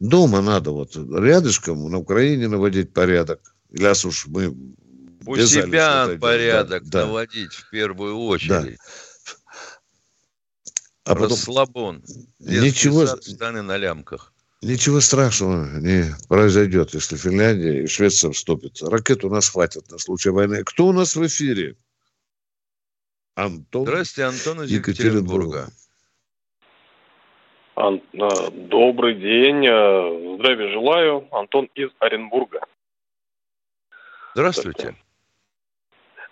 Дома 0.00 0.40
надо 0.40 0.70
вот 0.70 0.96
рядышком 0.96 1.90
на 1.90 1.98
Украине 1.98 2.48
наводить 2.48 2.94
порядок. 2.94 3.54
Раз 3.70 4.06
уж 4.06 4.26
мы... 4.28 4.56
У 5.26 5.36
себя 5.36 6.08
порядок 6.18 6.84
да, 6.88 7.06
наводить 7.06 7.50
да. 7.50 7.56
в 7.56 7.70
первую 7.70 8.16
очередь. 8.16 8.78
Да. 8.78 9.13
А 11.04 11.14
потом... 11.14 11.30
Расслабон. 11.30 12.02
Ничего... 12.38 13.06
Штаны 13.06 13.62
на 13.62 13.76
лямках. 13.76 14.32
Ничего 14.62 15.00
страшного 15.00 15.78
не 15.78 16.14
произойдет, 16.28 16.94
если 16.94 17.16
Финляндия 17.16 17.82
и 17.82 17.86
Швеция 17.86 18.30
вступят. 18.32 18.80
Ракет 18.80 19.22
у 19.22 19.28
нас 19.28 19.50
хватит 19.50 19.90
на 19.90 19.98
случай 19.98 20.30
войны. 20.30 20.64
Кто 20.64 20.86
у 20.86 20.92
нас 20.92 21.16
в 21.16 21.26
эфире? 21.26 21.76
Антон. 23.34 23.82
Здравствуйте, 23.82 24.24
Антон 24.26 24.64
из 24.64 24.70
Екатеринбурга. 24.70 25.68
Ан- 27.76 28.02
а, 28.18 28.50
добрый 28.50 29.16
день. 29.16 29.66
А, 29.66 30.36
здравия 30.36 30.72
желаю. 30.72 31.28
Антон 31.34 31.68
из 31.74 31.90
Оренбурга. 31.98 32.60
Здравствуйте. 34.34 34.96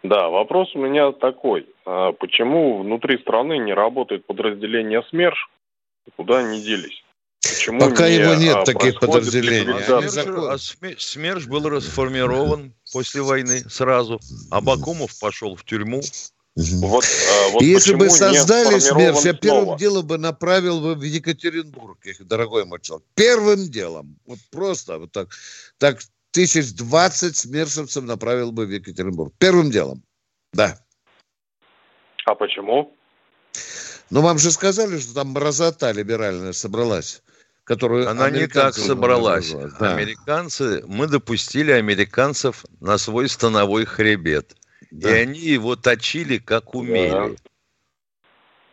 Да, 0.02 0.28
вопрос 0.28 0.74
у 0.74 0.78
меня 0.78 1.12
такой. 1.12 1.66
А 1.84 2.12
почему 2.12 2.82
внутри 2.82 3.18
страны 3.18 3.58
не 3.58 3.72
работает 3.72 4.26
подразделение 4.26 5.02
СМЕРШ? 5.10 5.48
Куда 6.16 6.38
они 6.38 6.60
делись? 6.60 7.04
Почему 7.42 7.80
Пока 7.80 8.08
не, 8.08 8.16
его 8.16 8.34
нет, 8.34 8.56
а, 8.56 8.64
таких 8.64 9.00
подразделений. 9.00 9.72
А 9.72 10.58
СМЕРШ, 10.58 10.94
а 10.94 10.98
СМЕРШ 10.98 11.46
был 11.46 11.68
расформирован 11.68 12.72
после 12.92 13.22
войны 13.22 13.58
сразу. 13.68 14.20
Абакумов 14.50 15.18
пошел 15.20 15.54
в 15.54 15.64
тюрьму. 15.64 16.00
Вот, 16.54 17.04
а, 17.04 17.48
вот 17.52 17.62
Если 17.62 17.94
бы 17.94 18.10
создали 18.10 18.78
СМЕРШ, 18.78 19.24
я 19.24 19.32
первым 19.32 19.76
делом 19.76 20.06
бы 20.06 20.18
направил 20.18 20.80
бы 20.80 20.94
в 20.94 21.02
Екатеринбург, 21.02 21.98
дорогой 22.20 22.64
мой 22.64 22.80
человек. 22.80 23.06
Первым 23.14 23.70
делом. 23.70 24.18
Вот 24.26 24.38
просто 24.50 24.98
вот 24.98 25.12
так. 25.12 25.28
Так 25.78 26.00
тысяч 26.32 26.74
двадцать 26.74 27.36
смершевцев 27.36 28.04
направил 28.04 28.52
бы 28.52 28.66
в 28.66 28.70
Екатеринбург. 28.70 29.32
Первым 29.38 29.70
делом. 29.70 30.02
Да. 30.52 30.78
А 32.24 32.34
почему? 32.34 32.94
Ну, 34.10 34.20
вам 34.20 34.38
же 34.38 34.50
сказали, 34.50 34.98
что 34.98 35.14
там 35.14 35.28
мразота 35.28 35.92
либеральная 35.92 36.52
собралась 36.52 37.22
которую 37.64 38.08
Она 38.08 38.30
не 38.30 38.46
так 38.48 38.74
собралась. 38.74 39.54
Да. 39.78 39.94
Американцы, 39.94 40.82
мы 40.86 41.06
допустили 41.06 41.70
американцев 41.70 42.64
на 42.80 42.98
свой 42.98 43.28
становой 43.28 43.84
хребет. 43.84 44.56
Да. 44.90 45.10
И 45.10 45.22
они 45.22 45.38
его 45.38 45.76
точили, 45.76 46.38
как 46.38 46.74
умели. 46.74 47.10
Да. 47.10 47.30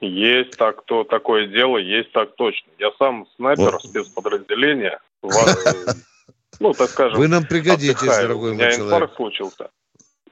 Есть 0.01 0.57
так, 0.57 0.85
то 0.85 1.03
такое 1.03 1.47
дело, 1.47 1.77
есть 1.77 2.11
так 2.13 2.35
точно. 2.35 2.69
Я 2.79 2.91
сам 2.97 3.27
снайпер 3.35 3.71
вот. 3.71 3.83
спецподразделения. 3.83 4.99
Ну, 6.59 6.73
так 6.73 6.89
скажем, 6.89 7.19
Вы 7.19 7.27
нам 7.27 7.45
пригодитесь, 7.45 8.01
отдыхаю. 8.01 8.27
дорогой 8.27 8.51
У 8.51 8.53
меня 8.55 8.75
инфаркт 8.75 9.15
случился. 9.15 9.69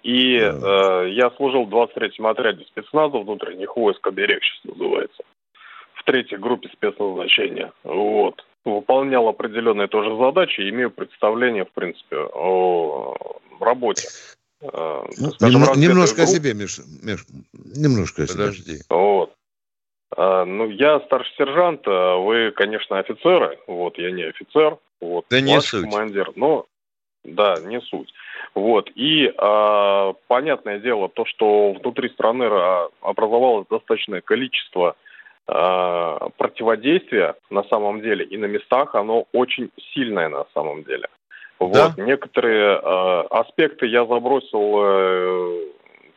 И 0.03 0.37
э, 0.37 1.09
я 1.09 1.31
служил 1.31 1.65
в 1.65 1.73
23-м 1.73 2.27
отряде 2.27 2.65
спецназа 2.65 3.17
внутренних 3.17 3.75
войск, 3.75 4.05
оберег 4.07 4.43
сейчас 4.43 4.75
называется 4.75 5.23
третьей 6.07 6.37
группе 6.37 6.69
спецназначения. 6.73 7.71
Вот. 7.83 8.43
Выполнял 8.65 9.27
определенные 9.27 9.87
тоже 9.87 10.17
задачи, 10.17 10.61
имею 10.69 10.89
представление, 10.89 11.65
в 11.65 11.71
принципе, 11.71 12.17
о 12.17 13.15
работе. 13.59 14.07
Э, 14.61 15.03
ну, 15.17 15.31
скажем, 15.31 15.61
Нем, 15.61 15.79
немножко 15.79 16.23
групп. 16.23 16.29
о 16.29 16.31
себе, 16.31 16.53
Миша. 16.53 16.81
Миш, 17.03 17.25
немножко 17.53 18.23
о 18.23 18.27
себе. 18.27 18.37
Подожди. 18.37 18.77
Вот. 18.89 19.33
А, 20.15 20.45
ну, 20.45 20.69
я 20.69 21.01
старший 21.01 21.33
сержант, 21.37 21.81
а 21.85 22.17
вы, 22.17 22.51
конечно, 22.51 22.97
офицеры. 22.97 23.59
Вот, 23.67 23.97
я 23.97 24.11
не 24.11 24.23
офицер. 24.23 24.77
Вот, 25.01 25.25
да 25.29 25.41
не 25.41 25.59
суть. 25.61 25.89
командир, 25.89 26.31
но 26.35 26.65
да, 27.23 27.55
не 27.63 27.81
суть. 27.81 28.13
Вот. 28.55 28.89
И 28.95 29.31
а, 29.37 30.13
понятное 30.27 30.79
дело, 30.79 31.09
то, 31.09 31.25
что 31.25 31.73
внутри 31.73 32.09
страны 32.09 32.45
образовалось 33.01 33.67
достаточное 33.69 34.21
количество 34.21 34.95
Э, 35.49 36.17
противодействие 36.35 37.35
на 37.49 37.63
самом 37.63 38.01
деле 38.01 38.25
и 38.25 38.35
на 38.35 38.47
местах 38.47 38.95
оно 38.95 39.27
очень 39.31 39.71
сильное 39.93 40.27
на 40.27 40.45
самом 40.53 40.83
деле. 40.83 41.07
Вот 41.57 41.71
да? 41.71 41.93
некоторые 42.03 42.77
э, 42.77 43.21
аспекты 43.29 43.85
я 43.85 44.05
забросил 44.05 44.75
э, 44.83 45.59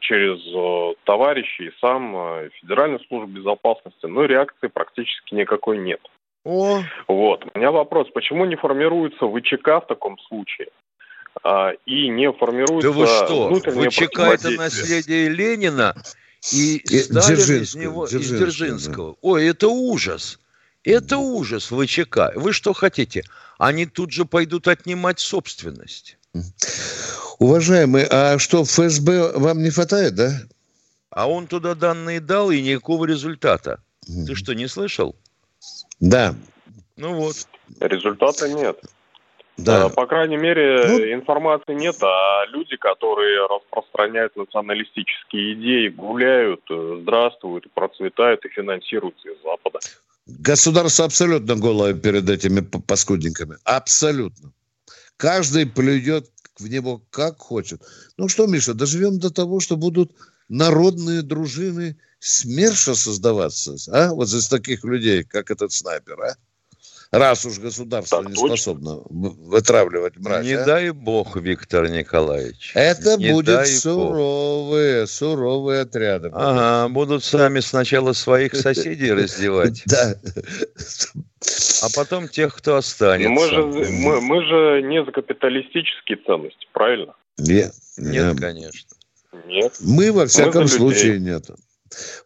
через 0.01 0.41
э, 0.53 0.95
товарищей 1.05 1.70
сам 1.81 2.16
э, 2.16 2.51
Федеральной 2.61 2.99
службы 3.07 3.31
безопасности, 3.31 4.07
но 4.07 4.24
реакции 4.24 4.66
практически 4.66 5.33
никакой 5.33 5.78
нет. 5.78 6.01
О. 6.45 6.82
Вот. 7.09 7.45
У 7.55 7.59
меня 7.59 7.70
вопрос, 7.70 8.09
почему 8.14 8.45
не 8.47 8.57
формируется 8.57 9.26
ВЧК 9.26 9.80
в 9.82 9.86
таком 9.88 10.18
случае? 10.18 10.68
А, 11.43 11.70
и 11.86 12.09
не 12.09 12.32
формируется 12.32 12.88
Да 12.88 12.93
вы 12.93 13.07
что, 13.07 13.55
ВЧК 13.55 14.20
это 14.20 14.51
наследие 14.51 15.28
Ленина 15.28 15.95
и 16.53 16.78
Сталин 16.86 17.62
из 17.62 17.74
него, 17.74 18.07
из 18.07 18.28
Дзержинского. 18.28 19.12
Да. 19.12 19.18
Ой, 19.22 19.47
это 19.49 19.68
ужас. 19.68 20.38
Это 20.82 21.18
ужас 21.18 21.70
ВЧК. 21.70 22.32
Вы 22.34 22.53
что 22.53 22.72
хотите? 22.72 23.22
Они 23.59 23.84
тут 23.84 24.12
же 24.12 24.24
пойдут 24.24 24.66
отнимать 24.66 25.20
собственность. 25.20 26.16
Уважаемый, 27.38 28.07
а 28.11 28.38
что, 28.38 28.64
ФСБ 28.64 29.38
вам 29.38 29.62
не 29.62 29.70
хватает, 29.70 30.14
да? 30.14 30.32
А 31.11 31.28
он 31.28 31.47
туда 31.47 31.74
данные 31.74 32.20
дал, 32.20 32.51
и 32.51 32.62
никакого 32.62 33.05
результата. 33.05 33.82
Mm. 34.09 34.26
Ты 34.26 34.34
что, 34.36 34.55
не 34.55 34.68
слышал? 34.68 35.16
Да. 36.01 36.34
Ну 36.96 37.14
вот. 37.14 37.36
Результата 37.80 38.48
нет. 38.48 38.80
Да. 39.57 39.90
По 39.90 40.07
крайней 40.07 40.38
мере, 40.38 40.86
ну, 40.86 40.98
информации 41.12 41.74
нет, 41.74 41.96
а 42.03 42.46
люди, 42.48 42.76
которые 42.76 43.46
распространяют 43.46 44.34
националистические 44.36 45.53
идеи, 45.55 45.88
гуляют, 45.88 46.62
э, 46.70 46.98
здравствуют, 47.03 47.70
процветают 47.74 48.44
и 48.46 48.48
финансируются 48.48 49.28
из 49.28 49.42
Запада. 49.42 49.80
Государство 50.26 51.05
абсолютно 51.05 51.57
голое 51.57 51.94
перед 51.94 52.28
этими 52.28 52.61
паскудниками. 52.61 53.57
Абсолютно. 53.64 54.53
Каждый 55.16 55.66
плюет 55.66 56.26
в 56.59 56.68
него 56.68 57.03
как 57.11 57.38
хочет. 57.38 57.82
Ну 58.16 58.28
что, 58.28 58.46
Миша, 58.46 58.72
доживем 58.72 59.18
до 59.18 59.30
того, 59.30 59.61
что 59.61 59.76
будут 59.76 60.12
народные 60.48 61.22
дружины 61.22 61.96
СМЕРШа 62.21 62.95
создаваться, 62.95 63.77
а? 63.93 64.12
Вот 64.12 64.29
из 64.29 64.49
таких 64.49 64.85
людей, 64.85 65.25
как 65.25 65.51
этот 65.51 65.73
снайпер, 65.73 66.21
а? 66.23 66.37
раз 67.11 67.45
уж 67.45 67.59
государство 67.59 68.18
так, 68.23 68.29
не 68.29 68.35
точно. 68.35 68.57
способно 68.57 69.01
вытравливать 69.09 70.16
мразь. 70.16 70.45
Не 70.45 70.53
а? 70.53 70.64
дай 70.64 70.91
бог, 70.91 71.37
Виктор 71.37 71.89
Николаевич. 71.89 72.73
Это 72.75 73.16
не 73.16 73.33
будет 73.33 73.66
суровые, 73.66 75.03
бог. 75.03 75.11
суровые 75.11 75.81
отряды. 75.83 76.31
Ага, 76.33 76.89
будут 76.89 77.25
сами 77.25 77.61
сначала 77.61 78.12
своих 78.12 78.55
соседей 78.55 79.12
раздевать. 79.12 79.83
Да. 79.91 80.14
А 81.83 81.87
потом 81.97 82.29
тех, 82.29 82.55
кто 82.55 82.77
останется. 82.77 83.31
Мы 83.31 83.49
же, 83.49 83.62
мы, 83.64 84.21
мы 84.21 84.45
же 84.45 84.83
не 84.83 85.03
за 85.05 85.11
капиталистические 85.11 86.18
ценности, 86.18 86.66
правильно? 86.73 87.14
Нет, 87.39 87.73
нет, 87.97 88.39
конечно. 88.39 88.97
Нет. 89.47 89.73
Мы, 89.81 90.12
во 90.12 90.27
всяком 90.27 90.62
мы 90.62 90.68
случае, 90.68 91.18
нет. 91.18 91.47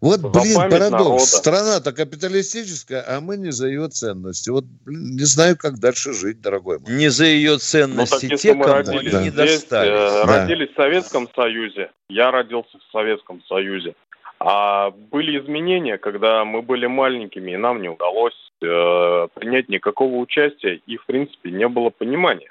Вот, 0.00 0.20
блин, 0.20 0.56
парадокс. 0.56 0.90
Народа. 0.90 1.18
Страна-то 1.20 1.92
капиталистическая, 1.92 3.04
а 3.06 3.20
мы 3.20 3.36
не 3.36 3.50
за 3.50 3.68
ее 3.68 3.88
ценности. 3.88 4.50
Вот 4.50 4.64
блин, 4.64 5.16
не 5.16 5.24
знаю, 5.24 5.56
как 5.56 5.78
дальше 5.78 6.12
жить, 6.12 6.40
дорогой 6.40 6.78
мой. 6.78 6.92
Не 6.92 7.08
за 7.08 7.24
ее 7.24 7.56
ценности 7.58 8.28
ну, 8.30 8.36
те, 8.36 8.52
кому 8.52 8.64
родились, 8.64 9.12
да. 9.12 9.22
не 9.22 9.30
достали. 9.30 9.90
Э, 9.90 10.26
да. 10.26 10.42
Родились 10.42 10.70
в 10.70 10.76
Советском 10.76 11.28
Союзе. 11.34 11.90
Я 12.08 12.30
родился 12.30 12.78
в 12.78 12.92
Советском 12.92 13.42
Союзе. 13.48 13.94
А 14.38 14.90
были 14.90 15.40
изменения, 15.40 15.96
когда 15.96 16.44
мы 16.44 16.60
были 16.60 16.86
маленькими, 16.86 17.52
и 17.52 17.56
нам 17.56 17.80
не 17.80 17.88
удалось 17.88 18.34
э, 18.60 19.28
принять 19.34 19.70
никакого 19.70 20.16
участия, 20.16 20.80
и, 20.86 20.96
в 20.98 21.06
принципе, 21.06 21.50
не 21.50 21.66
было 21.66 21.88
понимания. 21.88 22.50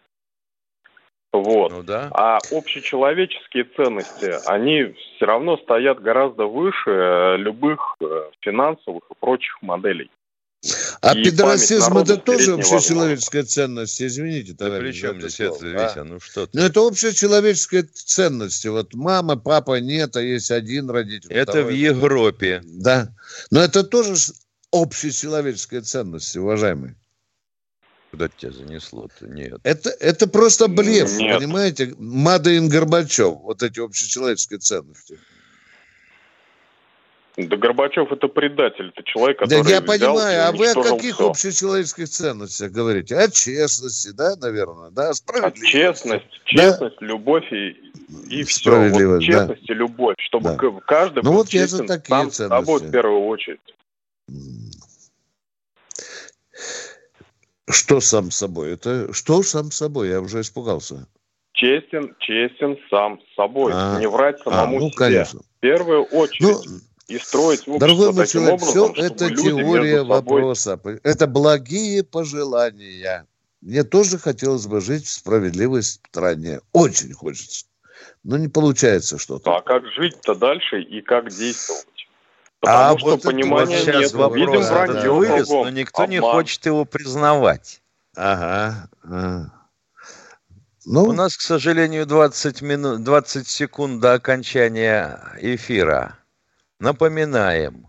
Вот. 1.33 1.71
Ну, 1.71 1.81
да. 1.81 2.09
А 2.13 2.37
общечеловеческие 2.51 3.63
ценности, 3.75 4.35
они 4.45 4.93
все 5.15 5.25
равно 5.25 5.57
стоят 5.57 5.99
гораздо 5.99 6.45
выше 6.45 6.91
э, 6.91 7.37
любых 7.37 7.79
э, 7.99 8.05
финансовых 8.41 9.03
и 9.09 9.15
прочих 9.19 9.59
моделей. 9.63 10.11
А 11.01 11.17
и 11.17 11.23
педорасизм 11.23 11.97
это 11.97 12.17
тоже 12.17 12.53
общечеловеческая 12.53 13.43
ценность, 13.43 14.01
извините, 14.01 14.53
товарищ. 14.53 15.01
Да 15.01 15.09
при 15.09 15.19
чем 15.19 15.19
здесь 15.19 15.39
это, 15.39 15.65
Витя, 15.65 15.99
а? 15.99 16.03
ну 16.05 16.19
что 16.21 16.45
ты? 16.45 16.57
Ну 16.57 16.63
это 16.63 16.87
общечеловеческая 16.87 17.83
ценность. 17.91 18.65
Вот 18.67 18.93
мама, 18.93 19.35
папа 19.35 19.79
нет, 19.81 20.15
а 20.15 20.21
есть 20.21 20.51
один 20.51 20.89
родитель. 20.89 21.33
Это 21.33 21.51
второй. 21.51 21.73
в 21.73 21.75
Европе. 21.75 22.61
Да. 22.63 23.09
Но 23.51 23.59
это 23.59 23.83
тоже 23.83 24.13
общечеловеческая 24.71 25.81
ценность, 25.81 26.37
уважаемый. 26.37 26.95
Куда 28.13 28.27
тебя 28.27 28.51
занесло-то? 28.51 29.25
Нет. 29.25 29.59
Это, 29.63 29.89
это 29.89 30.27
просто 30.27 30.67
блеф, 30.67 31.17
Нет. 31.17 31.39
понимаете? 31.39 31.95
Мадын 31.97 32.69
Горбачев, 32.69 33.39
вот 33.41 33.63
эти 33.63 33.79
общечеловеческие 33.79 34.59
ценности. 34.59 35.17
Да 37.37 37.57
Горбачев 37.57 38.11
это 38.11 38.27
предатель, 38.27 38.89
это 38.89 39.01
человек, 39.01 39.39
который 39.39 39.63
Да 39.63 39.69
я 39.71 39.81
понимаю, 39.81 40.47
а 40.47 40.51
вы 40.51 40.69
о 40.69 40.75
каких 40.75 41.15
все. 41.15 41.27
общечеловеческих 41.27 42.07
ценностях 42.07 42.71
говорите? 42.71 43.17
О 43.17 43.31
честности, 43.31 44.11
да, 44.11 44.35
наверное, 44.35 44.91
да, 44.91 45.11
справедливости. 45.15 45.71
Честность, 45.71 46.41
честность, 46.45 46.97
да? 47.01 47.05
любовь 47.07 47.51
и, 47.51 47.69
и 48.29 48.43
все. 48.43 48.89
Вот 48.91 49.23
честность 49.23 49.65
да. 49.65 49.73
и 49.73 49.75
любовь, 49.75 50.17
чтобы 50.19 50.55
да. 50.55 50.79
каждый 50.85 51.23
ну, 51.23 51.31
был 51.31 51.37
вот 51.37 51.49
честен 51.49 51.87
сам 51.87 52.29
ценности. 52.29 52.37
собой 52.37 52.79
в 52.79 52.91
первую 52.91 53.21
очередь. 53.21 53.59
Что 57.69 58.01
сам 58.01 58.31
собой? 58.31 58.73
Это 58.73 59.13
что 59.13 59.41
сам 59.43 59.71
собой? 59.71 60.09
Я 60.09 60.21
уже 60.21 60.41
испугался. 60.41 61.07
Честен, 61.53 62.15
честен 62.19 62.77
сам 62.89 63.19
собой. 63.35 63.71
А, 63.73 63.99
Не 63.99 64.07
врать 64.07 64.39
самому 64.39 64.77
а, 64.77 64.79
ну, 64.79 64.87
себе. 64.87 64.97
Конечно. 64.97 65.39
В 65.39 65.59
первую 65.59 66.03
очередь. 66.03 66.41
Ну, 66.41 66.61
и 67.07 67.17
строить 67.17 67.67
общество 67.67 67.79
Дорогой 67.79 68.13
мой 68.13 68.27
человек, 68.27 68.53
образом, 68.53 68.93
все 68.93 69.03
это 69.03 69.29
теория 69.29 70.03
вопроса. 70.03 70.79
Это 71.03 71.27
благие 71.27 72.03
пожелания. 72.03 73.27
Мне 73.61 73.83
тоже 73.83 74.17
хотелось 74.17 74.67
бы 74.67 74.81
жить 74.81 75.05
в 75.05 75.09
справедливой 75.09 75.83
стране. 75.83 76.59
Очень 76.71 77.13
хочется. 77.13 77.65
Но 78.23 78.37
не 78.37 78.47
получается 78.47 79.17
что-то. 79.17 79.55
А 79.55 79.61
как 79.61 79.85
жить-то 79.87 80.35
дальше 80.35 80.81
и 80.81 81.01
как 81.01 81.29
действовать? 81.29 81.87
Потому 82.63 82.95
а 82.95 82.97
что 82.97 83.09
вот 83.09 83.23
понимания 83.23 83.77
вот 83.77 83.95
нет. 83.99 84.13
Вопрос, 84.13 84.39
Видим 84.39 84.61
вранье 84.61 85.01
да, 85.01 85.11
вылез, 85.11 85.49
но 85.49 85.69
никто 85.69 86.03
обман. 86.03 86.09
не 86.11 86.19
хочет 86.21 86.65
его 86.65 86.85
признавать. 86.85 87.81
Ага. 88.15 88.87
ага. 89.03 89.51
Ну, 90.85 91.03
У 91.03 91.11
нас, 91.11 91.35
к 91.35 91.41
сожалению, 91.41 92.05
20, 92.05 92.61
минут, 92.61 93.03
20 93.03 93.47
секунд 93.49 93.99
до 93.99 94.13
окончания 94.13 95.19
эфира. 95.41 96.17
Напоминаем, 96.79 97.87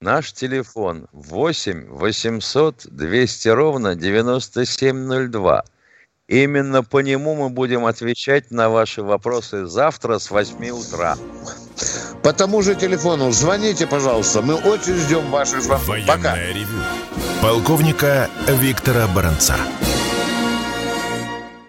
наш 0.00 0.32
телефон 0.32 1.06
8 1.12 1.90
800 1.90 2.86
200 2.86 3.48
ровно 3.48 3.96
9702. 3.96 5.62
Именно 6.26 6.82
по 6.84 7.00
нему 7.00 7.34
мы 7.34 7.50
будем 7.50 7.84
отвечать 7.84 8.50
на 8.50 8.70
ваши 8.70 9.02
вопросы 9.02 9.66
завтра 9.66 10.18
с 10.18 10.30
8 10.30 10.70
утра. 10.70 11.18
По 12.22 12.32
тому 12.32 12.62
же 12.62 12.74
телефону 12.74 13.32
звоните, 13.32 13.86
пожалуйста. 13.86 14.42
Мы 14.42 14.54
очень 14.54 14.94
ждем 14.94 15.30
ваших 15.30 15.62
звонков. 15.62 15.88
Военное 15.88 16.16
Пока. 16.16 16.36
ревю. 16.36 16.78
Полковника 17.40 18.28
Виктора 18.46 19.06
Баранца. 19.06 19.56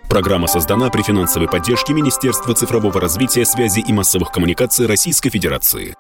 Программа 0.10 0.48
создана 0.48 0.90
при 0.90 1.04
финансовой 1.04 1.48
поддержке 1.48 1.94
Министерства 1.94 2.54
цифрового 2.54 3.00
развития, 3.00 3.46
связи 3.46 3.80
и 3.80 3.94
массовых 3.94 4.30
коммуникаций 4.30 4.86
Российской 4.86 5.30
Федерации. 5.30 5.96